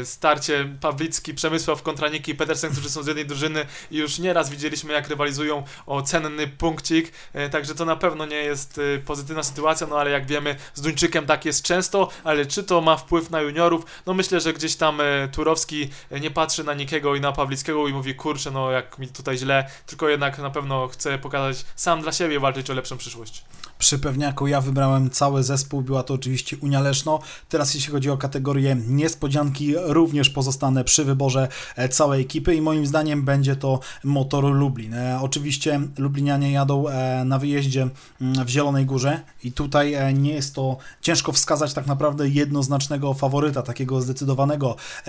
y, 0.00 0.06
starcie 0.06 0.76
Pawlicki, 0.80 1.34
Przemysław 1.34 1.82
kontra 1.82 2.08
Niki 2.08 2.34
Petersen, 2.34 2.72
którzy 2.72 2.90
są 2.90 3.02
z 3.02 3.06
jednej 3.06 3.26
drużyny 3.26 3.66
i 3.90 3.96
już 3.96 4.18
nieraz 4.18 4.50
widzieliśmy 4.50 4.92
jak 4.92 5.08
rywalizują 5.08 5.62
o 5.86 6.02
cenny 6.02 6.48
punkcik, 6.48 7.12
y, 7.34 7.50
także 7.50 7.74
to 7.74 7.84
na 7.84 7.96
pewno 7.96 8.26
nie 8.26 8.36
jest 8.36 8.78
y, 8.78 9.02
pozytywna 9.06 9.42
sytuacja, 9.42 9.86
no 9.86 9.98
ale 9.98 10.10
jak 10.10 10.26
wiemy 10.26 10.56
z 10.74 10.80
Duńczykiem 10.80 11.26
tak 11.26 11.44
jest 11.44 11.62
często, 11.62 12.08
ale 12.24 12.46
czy 12.46 12.64
to 12.64 12.80
ma 12.80 12.96
wpływ 12.96 13.30
na 13.30 13.40
juniorów? 13.40 13.84
No 14.06 14.14
myślę, 14.14 14.40
że 14.40 14.52
gdzieś 14.52 14.67
tam 14.76 15.00
y, 15.00 15.28
Turowski 15.32 15.90
nie 16.20 16.30
patrzy 16.30 16.64
na 16.64 16.74
Nikiego 16.74 17.14
i 17.14 17.20
na 17.20 17.32
Pawlickiego 17.32 17.88
i 17.88 17.92
mówi 17.92 18.14
kurczę, 18.14 18.50
no 18.50 18.70
jak 18.70 18.98
mi 18.98 19.08
tutaj 19.08 19.38
źle, 19.38 19.68
tylko 19.86 20.08
jednak 20.08 20.38
na 20.38 20.50
pewno 20.50 20.88
chce 20.88 21.18
pokazać 21.18 21.64
sam 21.76 22.02
dla 22.02 22.12
siebie 22.12 22.40
walczyć 22.40 22.70
o 22.70 22.74
lepszą 22.74 22.96
przyszłość. 22.98 23.44
Przy 23.78 23.98
pewniaku 23.98 24.46
ja 24.46 24.60
wybrałem 24.60 25.10
cały 25.10 25.42
zespół, 25.42 25.82
była 25.82 26.02
to 26.02 26.14
oczywiście 26.14 26.56
Unia 26.60 26.80
Leszno. 26.80 27.20
Teraz 27.48 27.74
jeśli 27.74 27.92
chodzi 27.92 28.10
o 28.10 28.16
kategorię 28.16 28.76
niespodzianki, 28.88 29.74
również 29.76 30.30
pozostanę 30.30 30.84
przy 30.84 31.04
wyborze 31.04 31.48
e, 31.76 31.88
całej 31.88 32.22
ekipy 32.22 32.54
i 32.54 32.60
moim 32.60 32.86
zdaniem 32.86 33.22
będzie 33.22 33.56
to 33.56 33.80
Motor 34.04 34.44
Lublin. 34.44 34.94
E, 34.94 35.18
oczywiście 35.22 35.80
Lublinianie 35.98 36.52
jadą 36.52 36.88
e, 36.88 37.24
na 37.24 37.38
wyjeździe 37.38 37.88
mm, 38.20 38.46
w 38.46 38.48
Zielonej 38.48 38.86
Górze 38.86 39.20
i 39.44 39.52
tutaj 39.52 40.14
nie 40.14 40.32
jest 40.32 40.54
to 40.54 40.76
ciężko 41.00 41.32
wskazać 41.32 41.74
tak 41.74 41.86
naprawdę 41.86 42.28
jednoznacznego 42.28 43.14
faworyta, 43.14 43.62
takiego 43.62 44.00
zdecydowanego 44.00 44.57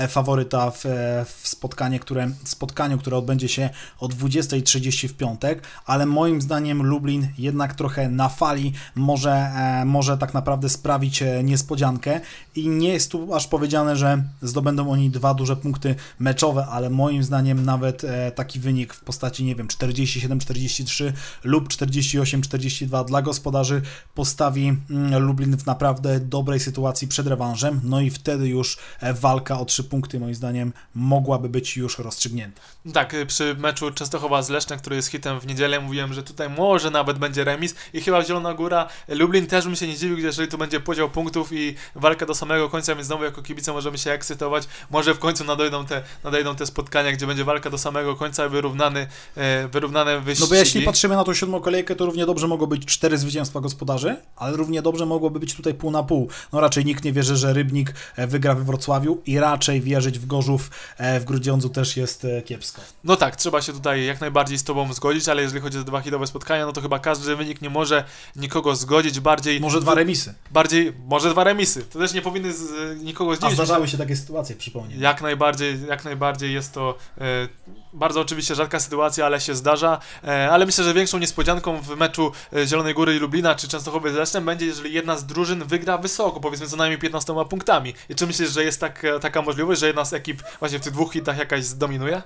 faworyta 0.08 0.72
w, 0.72 0.84
w 1.26 1.48
spotkanie, 1.48 2.00
które, 2.00 2.32
spotkaniu, 2.44 2.98
które 2.98 3.18
odbędzie 3.18 3.48
się 3.48 3.70
o 4.00 4.08
20.30 4.08 5.08
w 5.08 5.14
piątek, 5.14 5.64
ale 5.86 6.06
moim 6.06 6.42
zdaniem 6.42 6.84
Lublin 6.84 7.28
jednak 7.38 7.74
trochę 7.74 8.10
na 8.10 8.30
fali 8.30 8.74
może, 8.96 9.32
e, 9.32 9.86
może 9.86 10.18
tak 10.18 10.34
naprawdę 10.34 10.70
sprawić 10.70 11.22
e, 11.22 11.44
niespodziankę. 11.44 12.22
I 12.56 12.70
nie 12.70 12.90
jest 12.90 13.12
tu 13.12 13.34
aż 13.34 13.48
powiedziane, 13.48 13.96
że 13.96 14.24
zdobędą 14.42 14.92
oni 14.92 15.10
dwa 15.10 15.34
duże 15.34 15.56
punkty 15.56 15.96
meczowe, 16.20 16.66
ale 16.66 16.90
moim 16.90 17.24
zdaniem 17.24 17.66
nawet 17.66 18.04
e, 18.04 18.32
taki 18.32 18.60
wynik 18.60 18.94
w 18.94 19.04
postaci, 19.04 19.44
nie 19.44 19.56
wiem, 19.56 19.68
47-43 19.68 21.14
lub 21.44 21.70
48-42 21.70 23.06
dla 23.06 23.22
gospodarzy 23.22 23.82
postawi 24.16 24.68
mm, 24.90 25.24
Lublin 25.24 25.58
w 25.58 25.66
naprawdę 25.66 26.20
dobrej 26.20 26.60
sytuacji 26.60 27.08
przed 27.08 27.28
rewanżem, 27.28 27.82
no 27.84 28.02
i 28.02 28.10
wtedy 28.10 28.48
już 28.48 28.78
walka 29.14 29.39
o 29.48 29.66
trzy 29.66 29.84
punkty 29.84 30.20
moim 30.20 30.36
zdaniem 30.36 30.74
mogłaby 30.96 31.50
być 31.50 31.78
już 31.78 32.00
rozstrzygnięta. 32.00 32.62
Tak, 32.94 33.16
przy 33.28 33.56
meczu 33.56 33.92
Częstochowa 33.92 34.42
z 34.42 34.50
Lesznem, 34.50 34.80
który 34.80 34.96
jest 34.96 35.08
hitem 35.08 35.40
w 35.40 35.48
niedzielę, 35.48 35.80
mówiłem, 35.80 36.14
że 36.14 36.24
tutaj 36.24 36.50
może 36.50 36.92
nawet 36.92 37.18
będzie 37.18 37.44
remis 37.44 37.76
i 37.94 38.02
chyba 38.02 38.24
Zielona 38.24 38.54
Góra. 38.54 38.88
Lublin 39.08 39.48
też 39.48 39.66
bym 39.66 39.76
się 39.76 39.88
nie 39.88 39.96
dziwił, 39.96 40.18
jeżeli 40.18 40.48
tu 40.48 40.58
będzie 40.58 40.80
podział 40.80 41.10
punktów 41.10 41.54
i 41.54 41.76
walka 41.96 42.26
do 42.26 42.36
samego 42.36 42.70
końca, 42.70 42.96
więc 42.96 43.08
znowu 43.08 43.24
jako 43.24 43.42
kibice 43.42 43.74
możemy 43.74 43.98
się 43.98 44.12
ekscytować. 44.12 44.68
Może 44.90 45.14
w 45.14 45.20
końcu 45.20 45.44
nadejdą 45.44 45.86
te, 45.86 46.04
nadejdą 46.24 46.56
te 46.56 46.66
spotkania, 46.66 47.12
gdzie 47.12 47.28
będzie 47.28 47.44
walka 47.44 47.70
do 47.70 47.78
samego 47.78 48.16
końca, 48.16 48.50
wyrównany, 48.50 49.08
e, 49.36 49.68
wyrównane 49.68 50.22
wyścigi. 50.22 50.50
No 50.50 50.50
bo 50.50 50.56
jeśli 50.56 50.82
patrzymy 50.82 51.16
na 51.16 51.24
tą 51.24 51.34
siódmą 51.34 51.62
kolejkę, 51.62 51.96
to 51.96 52.06
równie 52.06 52.26
dobrze 52.26 52.48
mogło 52.48 52.68
być 52.68 52.86
cztery 52.86 53.18
zwycięstwa 53.18 53.60
gospodarzy, 53.60 54.16
ale 54.36 54.58
równie 54.58 54.82
dobrze 54.82 55.06
mogłoby 55.06 55.40
być 55.40 55.54
tutaj 55.54 55.74
pół 55.74 55.92
na 55.92 56.04
pół. 56.04 56.30
No 56.54 56.60
raczej 56.60 56.86
nikt 56.86 57.04
nie 57.04 57.14
wierzy, 57.14 57.36
że 57.36 57.54
Rybnik 57.54 57.94
e, 58.16 58.28
wygra 58.28 58.56
we 58.56 58.64
Wrocławiu 58.64 59.19
i 59.26 59.40
raczej 59.40 59.82
wierzyć 59.82 60.20
w 60.20 60.26
Gorzów 60.26 60.72
e, 60.98 61.20
w 61.20 61.26
Grudziądzu 61.26 61.70
też 61.70 61.98
jest 61.98 62.28
kiepsko. 62.46 62.82
No 63.04 63.16
tak, 63.16 63.36
trzeba 63.36 63.62
się 63.62 63.74
tutaj 63.74 64.06
jak 64.06 64.22
najbardziej 64.22 64.58
z 64.58 64.64
Tobą 64.64 64.94
zgodzić, 64.94 65.30
ale 65.30 65.42
jeżeli 65.42 65.62
chodzi 65.62 65.78
o 65.78 65.84
dwa 65.84 66.02
hitowe 66.02 66.28
spotkania, 66.28 66.66
no 66.66 66.72
to 66.74 66.82
chyba 66.82 67.00
każdy 67.00 67.36
wynik 67.36 67.62
nie 67.62 67.70
może 67.70 68.04
nikogo 68.36 68.76
zgodzić, 68.76 69.20
bardziej... 69.20 69.60
Może 69.60 69.82
dwa 69.82 69.96
remisy. 69.96 70.34
Bardziej, 70.52 70.94
może 71.08 71.30
dwa 71.30 71.44
remisy. 71.44 71.84
To 71.84 72.00
też 72.00 72.14
nie 72.14 72.22
powinny 72.22 72.54
z, 72.54 73.00
nikogo 73.04 73.36
zdziwić. 73.36 73.52
A 73.52 73.56
zdarzały 73.56 73.88
się 73.88 73.98
takie 73.98 74.16
sytuacje, 74.16 74.56
przypomnij. 74.56 75.00
Jak 75.00 75.22
najbardziej, 75.22 75.86
jak 75.88 76.06
najbardziej 76.06 76.54
jest 76.54 76.74
to 76.74 76.98
e, 77.18 77.48
bardzo 77.94 78.22
oczywiście 78.22 78.56
rzadka 78.56 78.80
sytuacja, 78.80 79.26
ale 79.26 79.42
się 79.42 79.56
zdarza. 79.56 80.00
E, 80.24 80.52
ale 80.52 80.66
myślę, 80.66 80.84
że 80.84 80.94
większą 80.94 81.18
niespodzianką 81.18 81.82
w 81.82 81.98
meczu 81.98 82.32
e, 82.54 82.68
Zielonej 82.68 82.94
Góry 82.94 83.16
i 83.16 83.20
Lublina, 83.20 83.56
czy 83.56 83.68
Częstochowy 83.68 84.12
z 84.12 84.16
Lesznem 84.16 84.46
będzie, 84.46 84.66
jeżeli 84.66 84.94
jedna 84.94 85.18
z 85.18 85.26
drużyn 85.26 85.64
wygra 85.64 85.98
wysoko, 85.98 86.40
powiedzmy 86.40 86.68
co 86.68 86.78
najmniej 86.78 87.00
15 87.00 87.34
punktami. 87.50 87.94
I 88.10 88.16
czy 88.16 88.28
myślisz, 88.28 88.50
że 88.50 88.64
jest 88.64 88.80
tak, 88.80 89.04
taka 89.22 89.42
możliwość, 89.42 89.80
że 89.80 89.88
jedna 89.88 90.06
z 90.06 90.14
ekip 90.14 90.44
właśnie 90.60 90.80
w 90.80 90.82
tych 90.82 90.94
dwóch 90.94 91.14
hitach 91.14 91.38
jakaś 91.38 91.64
zdominuje? 91.64 92.22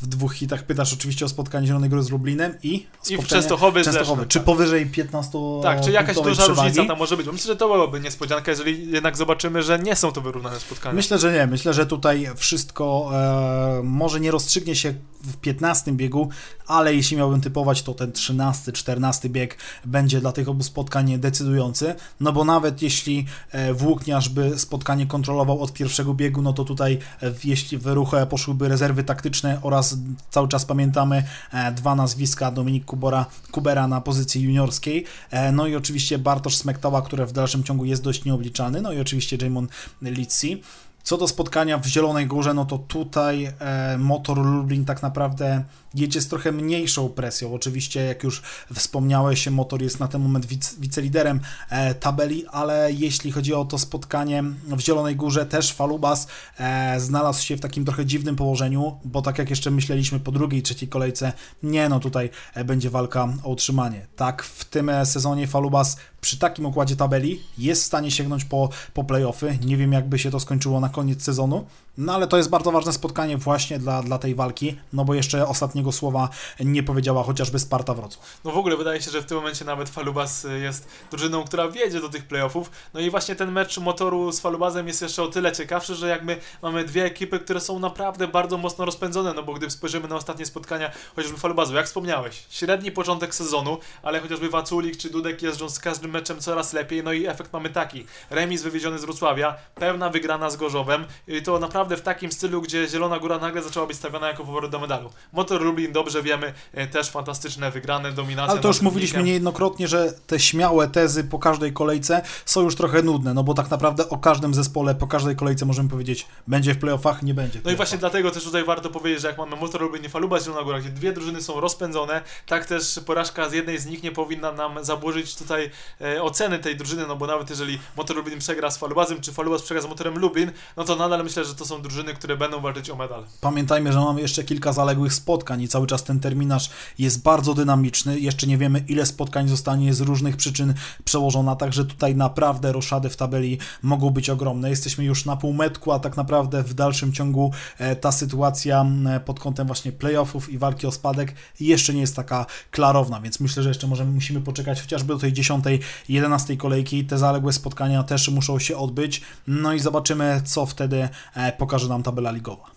W 0.00 0.06
dwóch 0.06 0.34
hitach. 0.34 0.62
Pytasz 0.62 0.92
oczywiście 0.92 1.24
o 1.24 1.28
spotkanie 1.28 1.66
Zielonej 1.66 1.90
Góry 1.90 2.02
z 2.02 2.10
Lublinem 2.10 2.54
i 2.62 2.86
I 3.10 3.16
w 3.16 3.26
Częstochowy, 3.26 3.82
Częstochowy. 3.82 4.20
Zresztą, 4.20 4.28
Czy 4.28 4.38
tak. 4.38 4.44
powyżej 4.46 4.86
15 4.86 5.38
Tak, 5.62 5.80
czy 5.80 5.92
jakaś 5.92 6.16
duża 6.16 6.42
przewagi? 6.42 6.68
różnica 6.68 6.84
tam 6.88 6.98
może 6.98 7.16
być? 7.16 7.26
Bo 7.26 7.32
myślę, 7.32 7.46
że 7.46 7.56
to 7.56 7.68
byłoby 7.68 8.00
niespodzianka, 8.00 8.50
jeżeli 8.50 8.90
jednak 8.90 9.16
zobaczymy, 9.16 9.62
że 9.62 9.78
nie 9.78 9.96
są 9.96 10.12
to 10.12 10.20
wyrównane 10.20 10.60
spotkania. 10.60 10.94
Myślę, 10.94 11.18
że 11.18 11.32
nie. 11.32 11.46
Myślę, 11.46 11.74
że 11.74 11.86
tutaj 11.86 12.28
wszystko 12.36 13.10
e, 13.14 13.82
może 13.82 14.20
nie 14.20 14.30
rozstrzygnie 14.30 14.76
się 14.76 14.94
w 15.24 15.36
15 15.36 15.92
biegu, 15.92 16.28
ale 16.66 16.94
jeśli 16.94 17.16
miałbym 17.16 17.40
typować, 17.40 17.82
to 17.82 17.94
ten 17.94 18.12
13, 18.12 18.72
14 18.72 19.28
bieg 19.28 19.58
będzie 19.84 20.20
dla 20.20 20.32
tych 20.32 20.48
obu 20.48 20.62
spotkań 20.62 21.18
decydujący, 21.18 21.94
no 22.20 22.32
bo 22.32 22.44
nawet 22.44 22.82
jeśli 22.82 23.26
e, 23.52 23.74
Włókniarz 23.74 24.28
by 24.28 24.58
spotkanie 24.58 25.06
kontrolował 25.06 25.62
od 25.62 25.72
pierwszego 25.72 26.14
biegu, 26.14 26.42
no 26.42 26.52
to 26.52 26.64
tutaj 26.64 26.98
e, 27.22 27.32
jeśli 27.44 27.78
w 27.78 27.86
ruch 27.86 28.14
e, 28.14 28.26
poszłyby 28.26 28.68
rezerwy 28.68 29.04
taktyczne 29.04 29.58
oraz 29.62 29.85
cały 30.30 30.48
czas 30.48 30.64
pamiętamy 30.64 31.24
e, 31.52 31.72
dwa 31.72 31.94
nazwiska, 31.94 32.50
Dominik 32.50 32.84
Kubora, 32.84 33.26
Kubera 33.50 33.88
na 33.88 34.00
pozycji 34.00 34.42
juniorskiej, 34.42 35.04
e, 35.30 35.52
no 35.52 35.66
i 35.66 35.76
oczywiście 35.76 36.18
Bartosz 36.18 36.56
Smektała, 36.56 37.02
który 37.02 37.26
w 37.26 37.32
dalszym 37.32 37.64
ciągu 37.64 37.84
jest 37.84 38.02
dość 38.02 38.24
nieobliczany, 38.24 38.82
no 38.82 38.92
i 38.92 39.00
oczywiście 39.00 39.38
Jamon 39.42 39.68
Litsi. 40.02 40.62
Co 41.06 41.16
do 41.16 41.28
spotkania 41.28 41.78
w 41.78 41.86
Zielonej 41.86 42.26
Górze, 42.26 42.54
no 42.54 42.64
to 42.64 42.78
tutaj 42.78 43.52
e, 43.58 43.98
Motor 43.98 44.38
Lublin 44.38 44.84
tak 44.84 45.02
naprawdę 45.02 45.64
jedzie 45.94 46.20
z 46.20 46.28
trochę 46.28 46.52
mniejszą 46.52 47.08
presją. 47.08 47.54
Oczywiście, 47.54 48.04
jak 48.04 48.24
już 48.24 48.42
wspomniałeś, 48.74 49.48
Motor 49.48 49.82
jest 49.82 50.00
na 50.00 50.08
ten 50.08 50.22
moment 50.22 50.46
wic, 50.46 50.74
wiceliderem 50.78 51.40
e, 51.70 51.94
tabeli, 51.94 52.46
ale 52.46 52.92
jeśli 52.92 53.32
chodzi 53.32 53.54
o 53.54 53.64
to 53.64 53.78
spotkanie 53.78 54.44
w 54.66 54.80
Zielonej 54.80 55.16
Górze, 55.16 55.46
też 55.46 55.72
Falubas 55.72 56.28
e, 56.58 57.00
znalazł 57.00 57.42
się 57.42 57.56
w 57.56 57.60
takim 57.60 57.84
trochę 57.84 58.06
dziwnym 58.06 58.36
położeniu, 58.36 59.00
bo 59.04 59.22
tak 59.22 59.38
jak 59.38 59.50
jeszcze 59.50 59.70
myśleliśmy 59.70 60.20
po 60.20 60.32
drugiej, 60.32 60.62
trzeciej 60.62 60.88
kolejce, 60.88 61.32
nie 61.62 61.88
no, 61.88 62.00
tutaj 62.00 62.30
będzie 62.64 62.90
walka 62.90 63.28
o 63.42 63.50
utrzymanie. 63.50 64.06
Tak, 64.16 64.42
w 64.42 64.64
tym 64.64 64.90
sezonie 65.04 65.46
Falubas 65.46 65.96
przy 66.26 66.38
takim 66.38 66.66
układzie 66.66 66.96
tabeli 66.96 67.42
jest 67.58 67.82
w 67.82 67.86
stanie 67.86 68.10
sięgnąć 68.10 68.44
po, 68.44 68.68
po 68.94 69.04
playoffy. 69.04 69.58
Nie 69.64 69.76
wiem, 69.76 69.92
jakby 69.92 70.18
się 70.18 70.30
to 70.30 70.40
skończyło 70.40 70.80
na 70.80 70.88
koniec 70.88 71.22
sezonu, 71.22 71.66
no 71.98 72.14
ale 72.14 72.26
to 72.26 72.36
jest 72.36 72.50
bardzo 72.50 72.72
ważne 72.72 72.92
spotkanie 72.92 73.36
właśnie 73.36 73.78
dla, 73.78 74.02
dla 74.02 74.18
tej 74.18 74.34
walki, 74.34 74.76
no 74.92 75.04
bo 75.04 75.14
jeszcze 75.14 75.48
ostatniego 75.48 75.92
słowa 75.92 76.28
nie 76.60 76.82
powiedziała 76.82 77.22
chociażby 77.22 77.58
Sparta 77.58 77.94
Wrocław. 77.94 78.40
No 78.44 78.50
w 78.50 78.56
ogóle 78.56 78.76
wydaje 78.76 79.02
się, 79.02 79.10
że 79.10 79.22
w 79.22 79.24
tym 79.24 79.36
momencie 79.36 79.64
nawet 79.64 79.88
Falubas 79.88 80.44
y, 80.44 80.58
jest 80.58 80.88
drużyną, 81.10 81.44
która 81.44 81.68
wiedzie 81.68 82.00
do 82.00 82.08
tych 82.08 82.26
playoffów. 82.28 82.70
No 82.94 83.00
i 83.00 83.10
właśnie 83.10 83.36
ten 83.36 83.52
mecz 83.52 83.78
motoru 83.78 84.32
z 84.32 84.40
Falubazem 84.40 84.88
jest 84.88 85.02
jeszcze 85.02 85.22
o 85.22 85.28
tyle 85.28 85.52
ciekawszy, 85.52 85.94
że 85.94 86.08
jakby 86.08 86.36
mamy 86.62 86.84
dwie 86.84 87.04
ekipy, 87.04 87.40
które 87.40 87.60
są 87.60 87.78
naprawdę 87.78 88.28
bardzo 88.28 88.58
mocno 88.58 88.84
rozpędzone, 88.84 89.32
no 89.34 89.42
bo 89.42 89.54
gdy 89.54 89.70
spojrzymy 89.70 90.08
na 90.08 90.16
ostatnie 90.16 90.46
spotkania, 90.46 90.90
chociażby 91.16 91.38
Falubazu, 91.38 91.74
jak 91.74 91.86
wspomniałeś, 91.86 92.46
średni 92.50 92.92
początek 92.92 93.34
sezonu, 93.34 93.78
ale 94.02 94.20
chociażby 94.20 94.48
Waculik 94.48 94.96
czy 94.96 95.10
Dudek 95.10 95.42
jeżdżą 95.42 95.68
z 95.68 95.78
każdym 95.78 96.15
meczem 96.16 96.40
coraz 96.40 96.72
lepiej, 96.72 97.02
no 97.02 97.12
i 97.12 97.26
efekt 97.26 97.52
mamy 97.52 97.70
taki. 97.70 98.06
Remis 98.30 98.62
wywieziony 98.62 98.98
z 98.98 99.04
Wrocławia, 99.04 99.56
pełna 99.74 100.10
wygrana 100.10 100.50
z 100.50 100.56
Gorzowem 100.56 101.04
i 101.28 101.42
to 101.42 101.58
naprawdę 101.58 101.96
w 101.96 102.02
takim 102.02 102.32
stylu, 102.32 102.62
gdzie 102.62 102.88
Zielona 102.88 103.18
Góra 103.18 103.38
nagle 103.38 103.62
zaczęła 103.62 103.86
być 103.86 103.96
stawiana 103.96 104.28
jako 104.28 104.44
faworyt 104.44 104.70
do 104.70 104.78
medalu. 104.78 105.10
Motor 105.32 105.62
Lublin, 105.62 105.92
dobrze 105.92 106.22
wiemy, 106.22 106.52
e, 106.74 106.86
też 106.86 107.10
fantastyczne 107.10 107.70
wygrane, 107.70 108.12
dominacja. 108.12 108.52
Ale 108.52 108.60
to 108.60 108.68
już 108.68 108.80
mówiliśmy 108.80 109.22
niejednokrotnie, 109.22 109.88
że 109.88 110.12
te 110.26 110.40
śmiałe 110.40 110.88
tezy 110.88 111.24
po 111.24 111.38
każdej 111.38 111.72
kolejce 111.72 112.22
są 112.44 112.62
już 112.62 112.74
trochę 112.74 113.02
nudne, 113.02 113.34
no 113.34 113.44
bo 113.44 113.54
tak 113.54 113.70
naprawdę 113.70 114.08
o 114.08 114.18
każdym 114.18 114.54
zespole, 114.54 114.94
po 114.94 115.06
każdej 115.06 115.36
kolejce 115.36 115.66
możemy 115.66 115.88
powiedzieć, 115.88 116.26
będzie 116.46 116.74
w 116.74 116.78
playoffach, 116.78 117.22
nie 117.22 117.34
będzie. 117.34 117.60
No 117.64 117.70
i 117.70 117.76
właśnie 117.76 117.98
dlatego 117.98 118.30
też 118.30 118.44
tutaj 118.44 118.64
warto 118.64 118.90
powiedzieć, 118.90 119.22
że 119.22 119.28
jak 119.28 119.38
mamy 119.38 119.56
Motor 119.56 119.80
Lublin 119.80 120.04
i 120.04 120.08
Faluba 120.08 120.40
Zielona 120.40 120.62
Góra, 120.62 120.80
gdzie 120.80 120.90
dwie 120.90 121.12
drużyny 121.12 121.42
są 121.42 121.60
rozpędzone, 121.60 122.22
tak 122.46 122.66
też 122.66 123.00
porażka 123.06 123.48
z 123.48 123.52
jednej 123.52 123.78
z 123.78 123.86
nich 123.86 124.02
nie 124.02 124.12
powinna 124.12 124.52
nam 124.52 124.84
zaburzyć 124.84 125.36
tutaj 125.36 125.70
e, 126.00 126.05
oceny 126.22 126.58
tej 126.58 126.76
drużyny, 126.76 127.06
no 127.06 127.16
bo 127.16 127.26
nawet 127.26 127.50
jeżeli 127.50 127.78
Motor 127.96 128.16
Lublin 128.16 128.38
przegra 128.38 128.70
z 128.70 128.78
Falubazem, 128.78 129.20
czy 129.20 129.32
Falubaz 129.32 129.62
przegra 129.62 129.82
z 129.82 129.86
Motorem 129.86 130.18
Lublin, 130.18 130.52
no 130.76 130.84
to 130.84 130.96
nadal 130.96 131.24
myślę, 131.24 131.44
że 131.44 131.54
to 131.54 131.64
są 131.64 131.82
drużyny, 131.82 132.14
które 132.14 132.36
będą 132.36 132.60
walczyć 132.60 132.90
o 132.90 132.96
medal. 132.96 133.24
Pamiętajmy, 133.40 133.92
że 133.92 133.98
mamy 133.98 134.20
jeszcze 134.20 134.44
kilka 134.44 134.72
zaległych 134.72 135.12
spotkań 135.14 135.62
i 135.62 135.68
cały 135.68 135.86
czas 135.86 136.04
ten 136.04 136.20
terminarz 136.20 136.70
jest 136.98 137.22
bardzo 137.22 137.54
dynamiczny. 137.54 138.20
Jeszcze 138.20 138.46
nie 138.46 138.58
wiemy, 138.58 138.84
ile 138.88 139.06
spotkań 139.06 139.48
zostanie 139.48 139.94
z 139.94 140.00
różnych 140.00 140.36
przyczyn 140.36 140.74
przełożona, 141.04 141.56
także 141.56 141.84
tutaj 141.84 142.14
naprawdę 142.14 142.72
roszady 142.72 143.08
w 143.08 143.16
tabeli 143.16 143.58
mogą 143.82 144.10
być 144.10 144.30
ogromne. 144.30 144.70
Jesteśmy 144.70 145.04
już 145.04 145.24
na 145.24 145.36
półmetku, 145.36 145.92
a 145.92 145.98
tak 145.98 146.16
naprawdę 146.16 146.62
w 146.62 146.74
dalszym 146.74 147.12
ciągu 147.12 147.52
e, 147.78 147.96
ta 147.96 148.12
sytuacja 148.12 148.86
pod 149.24 149.40
kątem 149.40 149.66
właśnie 149.66 149.92
playoffów 149.92 150.48
i 150.48 150.58
walki 150.58 150.86
o 150.86 150.92
spadek 150.92 151.34
jeszcze 151.60 151.94
nie 151.94 152.00
jest 152.00 152.16
taka 152.16 152.46
klarowna, 152.70 153.20
więc 153.20 153.40
myślę, 153.40 153.62
że 153.62 153.68
jeszcze 153.68 153.86
możemy, 153.86 154.12
musimy 154.12 154.40
poczekać 154.40 154.80
chociażby 154.80 155.14
do 155.14 155.18
tej 155.18 155.32
10, 155.32 155.64
11 156.08 156.56
kolejki. 156.56 157.04
Te 157.04 157.18
zaległe 157.18 157.52
spotkania 157.52 158.02
też 158.02 158.28
muszą 158.28 158.58
się 158.58 158.76
odbyć, 158.76 159.22
no 159.46 159.72
i 159.72 159.80
zobaczymy, 159.80 160.42
co 160.44 160.66
wtedy 160.66 161.08
e, 161.34 161.52
pokaże 161.52 161.88
nam 161.88 162.02
tabela 162.02 162.30
ligowa. 162.30 162.75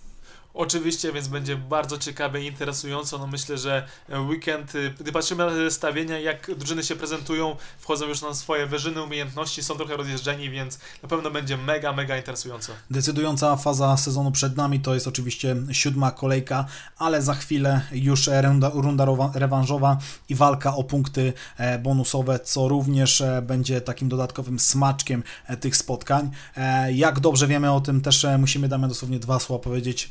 Oczywiście, 0.54 1.14
więc 1.14 1.28
będzie 1.28 1.56
bardzo 1.58 1.98
ciekawe 1.98 2.42
i 2.42 2.46
interesująco. 2.48 3.18
No 3.18 3.28
myślę, 3.28 3.58
że 3.58 3.88
weekend, 4.30 4.76
y, 4.76 4.94
gdy 5.00 5.12
patrzymy 5.12 5.46
na 5.46 5.50
te 5.52 5.56
zestawienia, 5.56 6.20
jak 6.20 6.52
drużyny 6.58 6.84
się 6.84 6.96
prezentują, 6.96 7.56
wchodzą 7.80 8.08
już 8.08 8.22
na 8.22 8.34
swoje 8.34 8.66
wyżyny 8.66 9.04
umiejętności, 9.04 9.64
są 9.64 9.76
trochę 9.76 9.98
rozjeżdżeni, 9.98 10.50
więc 10.50 10.80
na 11.04 11.10
pewno 11.10 11.32
będzie 11.32 11.58
mega, 11.58 11.94
mega 11.94 12.18
interesująco. 12.18 12.72
Decydująca 12.92 13.56
faza 13.56 13.98
sezonu 13.98 14.32
przed 14.32 14.58
nami 14.58 14.80
to 14.80 14.94
jest 14.94 15.08
oczywiście 15.08 15.56
siódma 15.72 16.12
kolejka, 16.12 16.66
ale 16.98 17.22
za 17.22 17.34
chwilę 17.34 17.82
już 17.92 18.28
e, 18.28 18.42
runda, 18.42 18.72
runda 18.74 19.06
rewanżowa 19.34 19.98
i 20.30 20.36
walka 20.36 20.76
o 20.76 20.84
punkty 20.84 21.34
e, 21.58 21.80
bonusowe, 21.80 22.40
co 22.40 22.68
również 22.68 23.22
e, 23.22 23.42
będzie 23.42 23.82
takim 23.82 24.10
dodatkowym 24.10 24.60
smaczkiem 24.60 25.24
e, 25.48 25.58
tych 25.58 25.76
spotkań. 25.78 26.32
E, 26.58 26.94
Jak 26.94 27.20
dobrze 27.20 27.48
wiemy 27.48 27.72
o 27.72 27.82
tym, 27.82 28.02
też 28.02 28.26
e, 28.26 28.38
musimy 28.38 28.68
Damian 28.68 28.90
dosłownie 28.90 29.20
dwa 29.20 29.40
słowa 29.40 29.64
powiedzieć. 29.64 30.10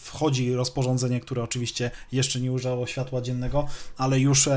Wchodzi 0.00 0.54
rozporządzenie, 0.54 1.20
które 1.20 1.42
oczywiście 1.42 1.90
jeszcze 2.12 2.40
nie 2.40 2.52
ujrzało 2.52 2.86
światła 2.86 3.20
dziennego, 3.20 3.66
ale 3.96 4.20
już 4.20 4.48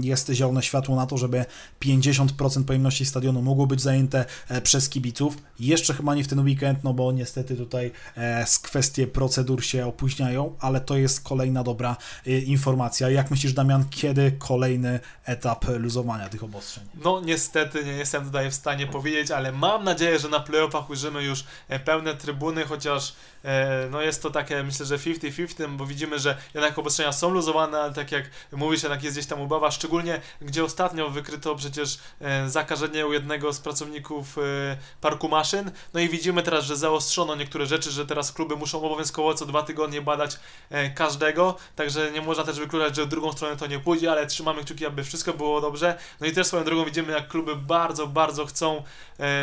jest 0.00 0.30
zielone 0.30 0.62
światło 0.62 0.96
na 0.96 1.06
to, 1.06 1.16
żeby 1.16 1.44
50% 1.82 2.64
pojemności 2.64 3.06
stadionu 3.06 3.42
mogło 3.42 3.66
być 3.66 3.80
zajęte 3.80 4.24
e, 4.48 4.60
przez 4.60 4.88
kibiców. 4.88 5.36
Jeszcze 5.60 5.94
chyba 5.94 6.14
nie 6.14 6.24
w 6.24 6.28
ten 6.28 6.40
weekend, 6.40 6.84
no 6.84 6.94
bo 6.94 7.12
niestety 7.12 7.56
tutaj 7.56 7.92
e, 8.16 8.46
z 8.46 8.58
kwestie 8.58 9.06
procedur 9.06 9.64
się 9.64 9.86
opóźniają, 9.86 10.56
ale 10.60 10.80
to 10.80 10.96
jest 10.96 11.24
kolejna 11.24 11.62
dobra 11.62 11.96
e, 12.26 12.30
informacja. 12.30 13.10
Jak 13.10 13.30
myślisz, 13.30 13.52
Damian, 13.52 13.84
kiedy 13.90 14.32
kolejny 14.32 15.00
etap 15.24 15.64
luzowania 15.78 16.28
tych 16.28 16.44
obostrzeń? 16.44 16.84
No 17.04 17.20
niestety 17.20 17.84
nie 17.84 17.92
jestem 17.92 18.24
tutaj 18.24 18.50
w 18.50 18.54
stanie 18.54 18.86
powiedzieć, 18.86 19.30
ale 19.30 19.52
mam 19.52 19.84
nadzieję, 19.84 20.18
że 20.18 20.28
na 20.28 20.40
playoffach 20.40 20.90
ujrzymy 20.90 21.22
już 21.22 21.44
pełne 21.84 22.14
trybuny, 22.14 22.64
chociaż 22.64 23.12
no 23.90 24.00
jest 24.02 24.22
to 24.22 24.30
takie 24.30 24.53
myślę, 24.62 24.86
że 24.86 24.98
50-50, 24.98 25.76
bo 25.76 25.86
widzimy, 25.86 26.18
że 26.18 26.36
jednak 26.54 26.78
obostrzenia 26.78 27.12
są 27.12 27.30
luzowane, 27.30 27.80
ale 27.80 27.92
tak 27.92 28.12
jak 28.12 28.24
mówisz, 28.52 28.82
jednak 28.82 29.02
jest 29.02 29.16
gdzieś 29.16 29.26
tam 29.26 29.40
obawa, 29.40 29.70
szczególnie 29.70 30.20
gdzie 30.40 30.64
ostatnio 30.64 31.10
wykryto 31.10 31.56
przecież 31.56 31.98
e, 32.20 32.48
zakażenie 32.48 33.06
u 33.06 33.12
jednego 33.12 33.52
z 33.52 33.60
pracowników 33.60 34.38
e, 34.38 34.40
parku 35.00 35.28
maszyn, 35.28 35.70
no 35.94 36.00
i 36.00 36.08
widzimy 36.08 36.42
teraz, 36.42 36.64
że 36.64 36.76
zaostrzono 36.76 37.36
niektóre 37.36 37.66
rzeczy, 37.66 37.90
że 37.90 38.06
teraz 38.06 38.32
kluby 38.32 38.56
muszą 38.56 38.82
obowiązkowo 38.82 39.34
co 39.34 39.46
dwa 39.46 39.62
tygodnie 39.62 40.02
badać 40.02 40.38
e, 40.70 40.90
każdego, 40.90 41.56
także 41.76 42.10
nie 42.12 42.22
można 42.22 42.44
też 42.44 42.58
wykluczać, 42.58 42.96
że 42.96 43.04
w 43.04 43.08
drugą 43.08 43.32
stronę 43.32 43.56
to 43.56 43.66
nie 43.66 43.78
pójdzie, 43.78 44.12
ale 44.12 44.26
trzymamy 44.26 44.64
kciuki, 44.64 44.86
aby 44.86 45.04
wszystko 45.04 45.32
było 45.32 45.60
dobrze. 45.60 45.98
No 46.20 46.26
i 46.26 46.32
też 46.32 46.46
swoją 46.46 46.64
drogą 46.64 46.84
widzimy, 46.84 47.12
jak 47.12 47.28
kluby 47.28 47.56
bardzo, 47.56 48.06
bardzo 48.06 48.46
chcą, 48.46 48.82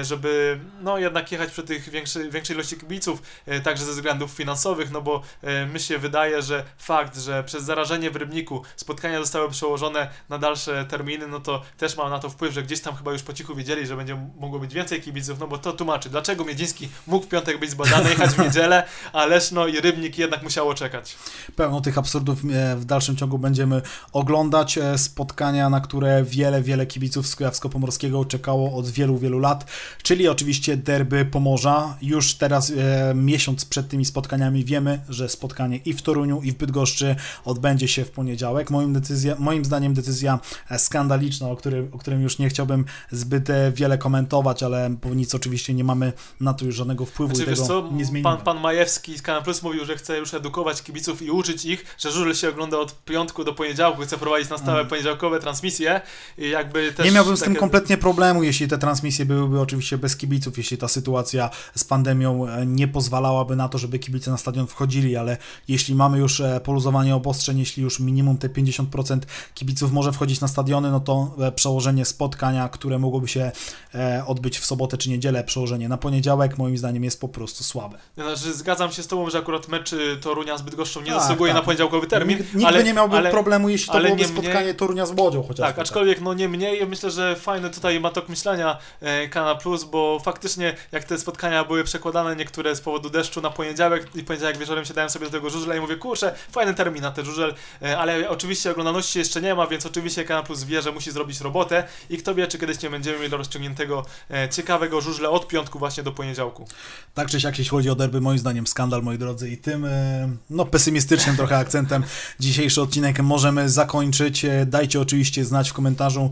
żeby 0.01 0.59
no 0.81 0.97
jednak 0.97 1.31
jechać 1.31 1.51
przy 1.51 1.63
tych 1.63 1.89
większej, 1.89 2.31
większej 2.31 2.55
ilości 2.55 2.77
kibiców, 2.77 3.21
także 3.63 3.85
ze 3.85 3.91
względów 3.91 4.31
finansowych, 4.31 4.91
no 4.91 5.00
bo 5.01 5.21
e, 5.41 5.65
mi 5.65 5.79
się 5.79 5.97
wydaje, 5.97 6.41
że 6.41 6.63
fakt, 6.77 7.17
że 7.17 7.43
przez 7.43 7.63
zarażenie 7.63 8.11
w 8.11 8.15
Rybniku 8.15 8.61
spotkania 8.75 9.19
zostały 9.19 9.49
przełożone 9.49 10.09
na 10.29 10.37
dalsze 10.37 10.85
terminy, 10.85 11.27
no 11.27 11.39
to 11.39 11.61
też 11.77 11.97
ma 11.97 12.09
na 12.09 12.19
to 12.19 12.29
wpływ, 12.29 12.53
że 12.53 12.63
gdzieś 12.63 12.81
tam 12.81 12.95
chyba 12.95 13.11
już 13.11 13.23
po 13.23 13.33
cichu 13.33 13.55
wiedzieli, 13.55 13.87
że 13.87 13.95
będzie 13.95 14.27
mogło 14.39 14.59
być 14.59 14.73
więcej 14.73 15.01
kibiców, 15.01 15.39
no 15.39 15.47
bo 15.47 15.57
to 15.57 15.73
tłumaczy, 15.73 16.09
dlaczego 16.09 16.45
Miedziński 16.45 16.89
mógł 17.07 17.25
w 17.25 17.29
piątek 17.29 17.59
być 17.59 17.71
zbadany, 17.71 18.09
jechać 18.09 18.29
w 18.29 18.39
niedzielę, 18.45 18.83
a 19.13 19.25
Leszno 19.25 19.67
i 19.67 19.81
Rybnik 19.81 20.17
jednak 20.17 20.43
musiało 20.43 20.73
czekać. 20.73 21.15
Pełno 21.55 21.81
tych 21.81 21.97
absurdów 21.97 22.39
e, 22.53 22.75
w 22.75 22.85
dalszym 22.85 23.15
ciągu 23.17 23.37
będziemy 23.37 23.81
oglądać. 24.11 24.77
E, 24.77 24.97
Spotkania, 24.97 25.69
na 25.69 25.81
które 25.81 26.23
wiele, 26.23 26.61
wiele 26.61 26.85
kibiców 26.85 27.27
z 27.27 27.35
Kujawsko-Pomorskiego 27.35 28.27
czekało 28.27 28.77
od 28.77 28.89
wielu, 28.89 29.17
wielu 29.17 29.39
lat, 29.39 29.65
czyli 30.03 30.27
oczywiście 30.27 30.77
derby 30.77 31.25
Pomorza. 31.25 31.97
Już 32.01 32.35
teraz 32.35 32.73
miesiąc 33.15 33.65
przed 33.65 33.89
tymi 33.89 34.05
spotkaniami 34.05 34.65
wiemy, 34.65 34.90
że 35.09 35.29
spotkanie 35.29 35.77
i 35.85 35.93
w 35.93 36.01
Toruniu, 36.01 36.41
i 36.41 36.51
w 36.51 36.55
Bydgoszczy 36.57 37.15
odbędzie 37.45 37.87
się 37.87 38.05
w 38.05 38.11
poniedziałek. 38.11 38.69
Moim, 38.71 38.93
decyzja, 38.93 39.35
moim 39.39 39.65
zdaniem 39.65 39.93
decyzja 39.93 40.39
skandaliczna, 40.77 41.47
o 41.49 41.55
którym, 41.55 41.89
o 41.93 41.97
którym 41.97 42.21
już 42.21 42.39
nie 42.39 42.49
chciałbym 42.49 42.85
zbyt 43.11 43.49
e, 43.49 43.71
wiele 43.71 43.97
komentować, 43.97 44.63
ale 44.63 44.89
bo 44.89 45.09
nic 45.13 45.35
oczywiście 45.35 45.73
nie 45.73 45.83
mamy 45.83 46.13
na 46.39 46.53
to 46.53 46.65
już 46.65 46.75
żadnego 46.75 47.05
wpływu 47.05 47.35
Znaczy, 47.35 47.51
i 47.51 47.55
tego 47.55 47.67
co, 47.67 47.89
nie 47.91 48.05
zmienimy. 48.05 48.23
pan, 48.23 48.37
pan 48.37 48.59
Majewski 48.59 49.17
z 49.17 49.21
Kanal 49.21 49.43
Plus 49.43 49.63
mówił, 49.63 49.85
że 49.85 49.95
chce 49.97 50.17
już 50.17 50.33
edukować 50.33 50.81
kibiców 50.83 51.21
i 51.21 51.31
uczyć 51.31 51.65
ich, 51.65 51.85
że 51.97 52.11
żużel 52.11 52.35
się 52.35 52.49
ogląda 52.49 52.77
od 52.77 53.03
piątku 53.05 53.43
do 53.43 53.53
poniedziałku, 53.53 54.01
chce 54.01 54.17
prowadzić 54.17 54.49
na 54.49 54.57
stałe 54.57 54.71
Mhm. 54.71 54.87
poniedziałkowe 54.89 55.39
transmisje 55.39 56.01
i 56.37 56.49
jakby 56.49 56.91
też... 56.93 57.05
Nie 57.05 57.11
miałbym 57.11 57.37
z 57.37 57.39
tym 57.39 57.47
takie- 57.49 57.59
kompletnie 57.59 57.97
problemu, 57.97 58.43
jeśli 58.43 58.67
te 58.67 58.77
transmisje 58.77 59.25
byłyby 59.25 59.59
oczywiście 59.59 59.97
bez 59.97 60.17
kibiców, 60.17 60.57
jeśli 60.57 60.77
ta 60.77 60.87
sytuacja 60.87 61.49
z 61.75 61.83
pandemią 61.83 62.47
e, 62.47 62.65
nie 62.65 62.87
pozwalałaby 62.87 63.55
na 63.55 63.69
to, 63.69 63.77
żeby 63.77 63.99
kibice 63.99 64.31
na 64.31 64.37
stadion 64.37 64.67
wchodzili, 64.67 64.80
ale 65.19 65.37
jeśli 65.67 65.95
mamy 65.95 66.17
już 66.17 66.39
e, 66.39 66.61
poluzowanie 66.63 67.15
obostrzeń, 67.15 67.59
jeśli 67.59 67.83
już 67.83 67.99
minimum 67.99 68.37
te 68.37 68.49
50% 68.49 69.19
kibiców 69.53 69.91
może 69.91 70.11
wchodzić 70.11 70.41
na 70.41 70.47
stadiony, 70.47 70.91
no 70.91 70.99
to 70.99 71.35
e, 71.39 71.51
przełożenie 71.51 72.05
spotkania, 72.05 72.69
które 72.69 72.99
mogłoby 72.99 73.27
się 73.27 73.51
e, 73.95 74.23
odbyć 74.27 74.59
w 74.59 74.65
sobotę 74.65 74.97
czy 74.97 75.09
niedzielę, 75.09 75.43
przełożenie 75.43 75.89
na 75.89 75.97
poniedziałek, 75.97 76.57
moim 76.57 76.77
zdaniem 76.77 77.03
jest 77.03 77.21
po 77.21 77.29
prostu 77.29 77.63
słabe. 77.63 77.97
Znaczy, 78.15 78.53
zgadzam 78.53 78.91
się 78.91 79.03
z 79.03 79.07
tobą, 79.07 79.29
że 79.29 79.37
akurat 79.37 79.67
mecz 79.67 79.93
y, 79.93 80.17
Torunia 80.21 80.57
z 80.57 80.61
Bydgoszczą 80.61 81.01
nie 81.01 81.11
Tak, 81.11 81.21
zasługuje 81.21 81.53
tak. 81.53 81.61
na 81.61 81.65
poniedziałkowy 81.65 82.07
termin, 82.07 82.37
Nikt, 82.37 82.53
nikt 82.53 82.67
ale, 82.67 82.83
nie 82.83 82.93
miałby 82.93 83.17
ale, 83.17 83.31
problemu, 83.31 83.69
jeśli 83.69 83.93
to 83.93 83.99
byłoby 83.99 84.21
nie 84.21 84.27
spotkanie 84.27 84.73
Torunia 84.73 85.05
z 85.05 85.11
Łodzią 85.19 85.41
chociażby. 85.41 85.73
Tak, 85.73 85.79
aczkolwiek 85.79 86.21
no 86.21 86.33
nie 86.33 86.49
mniej, 86.49 86.87
myślę, 86.87 87.11
że 87.11 87.35
fajny 87.35 87.69
tutaj 87.69 87.99
ma 87.99 88.09
tok 88.09 88.29
myślenia 88.29 88.77
e, 89.01 89.27
Kana 89.27 89.55
Plus, 89.55 89.83
bo 89.83 90.19
faktycznie 90.19 90.75
jak 90.91 91.03
te 91.03 91.17
spotkania 91.17 91.63
były 91.63 91.83
przekładane 91.83 92.35
niektóre 92.35 92.75
z 92.75 92.81
powodu 92.81 93.09
deszczu 93.09 93.41
na 93.41 93.49
poniedziałek 93.49 94.15
i 94.15 94.23
poniedziałek 94.23 94.57
wieczorem 94.57 94.70
siadałem 94.85 95.09
sobie 95.09 95.25
do 95.25 95.31
tego 95.31 95.49
żużla 95.49 95.75
i 95.75 95.79
mówię, 95.79 95.95
kurczę, 95.95 96.35
fajny 96.51 96.73
termin 96.73 97.01
na 97.01 97.11
ten 97.11 97.25
żużel, 97.25 97.55
e, 97.81 97.99
ale 97.99 98.29
oczywiście 98.29 98.71
oglądalności 98.71 99.19
jeszcze 99.19 99.41
nie 99.41 99.55
ma, 99.55 99.67
więc 99.67 99.85
oczywiście 99.85 100.23
Kana 100.23 100.43
Plus 100.43 100.63
wie, 100.63 100.81
że 100.81 100.91
musi 100.91 101.11
zrobić 101.11 101.41
robotę 101.41 101.83
i 102.09 102.17
kto 102.17 102.35
wie, 102.35 102.47
czy 102.47 102.59
kiedyś 102.59 102.81
nie 102.81 102.89
będziemy 102.89 103.19
mieli 103.19 103.31
rozciągniętego 103.31 104.05
e, 104.31 104.49
ciekawego 104.49 105.01
żużla 105.01 105.29
od 105.29 105.47
piątku 105.47 105.79
właśnie 105.79 106.03
do 106.03 106.11
poniedziałku. 106.11 106.67
Tak 107.13 107.29
czy 107.29 107.41
siak, 107.41 107.57
jeśli 107.57 107.69
chodzi 107.69 107.89
o 107.89 107.95
derby, 107.95 108.21
moim 108.21 108.39
zdaniem 108.39 108.67
skandal, 108.67 109.03
moi 109.03 109.17
drodzy, 109.17 109.49
i 109.49 109.57
tym 109.57 109.85
e, 109.85 110.29
no, 110.49 110.65
pesymistycznym 110.65 111.35
trochę 111.35 111.57
akcentem 111.57 112.03
dzisiejszy 112.39 112.81
odcinek 112.81 113.19
możemy 113.19 113.69
zakończyć. 113.69 114.45
Dajcie 114.65 115.01
oczywiście 115.01 115.45
znać 115.45 115.69
w 115.69 115.73
komentarzu, 115.73 116.31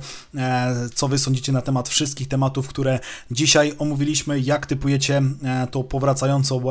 co 0.95 1.08
wy 1.08 1.17
sądzicie 1.17 1.52
na 1.52 1.62
temat 1.62 1.89
wszystkich 1.89 2.28
tematów, 2.28 2.67
które 2.67 2.99
dzisiaj 3.32 3.73
omówiliśmy, 3.80 4.39
jak 4.39 4.65
typujecie 4.65 5.21
tą 5.71 5.84
powracającą 5.84 6.63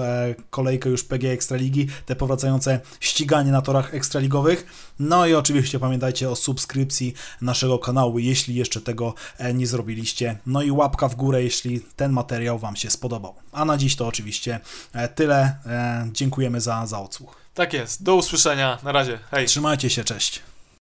kolejkę 0.50 0.88
już 0.88 1.04
PG 1.04 1.36
Ekstraligi, 1.58 1.86
te 2.06 2.16
powracające 2.16 2.80
ściganie 3.00 3.52
na 3.52 3.62
torach 3.62 3.94
ekstraligowych. 3.94 4.66
No 4.98 5.26
i 5.26 5.34
oczywiście 5.34 5.78
pamiętajcie 5.78 6.30
o 6.30 6.36
subskrypcji 6.36 7.14
naszego 7.40 7.78
kanału, 7.78 8.18
jeśli 8.18 8.54
jeszcze 8.54 8.80
tego 8.80 9.14
e, 9.38 9.54
nie 9.54 9.66
zrobiliście. 9.66 10.38
No 10.46 10.62
i 10.62 10.70
łapka 10.70 11.08
w 11.08 11.14
górę, 11.14 11.42
jeśli 11.42 11.80
ten 11.80 12.12
materiał 12.12 12.58
Wam 12.58 12.76
się 12.76 12.90
spodobał. 12.90 13.34
A 13.52 13.64
na 13.64 13.76
dziś 13.76 13.96
to 13.96 14.06
oczywiście 14.06 14.60
e, 14.92 15.08
tyle. 15.08 15.56
E, 15.66 16.08
Dziękujemy 16.12 16.60
za, 16.60 16.86
za 16.86 17.00
odsłuch. 17.00 17.36
Tak 17.54 17.72
jest, 17.72 18.02
do 18.02 18.14
usłyszenia, 18.14 18.78
na 18.82 18.92
razie, 18.92 19.18
hej. 19.30 19.46
Trzymajcie 19.46 19.90
się, 19.90 20.04
cześć. 20.04 20.42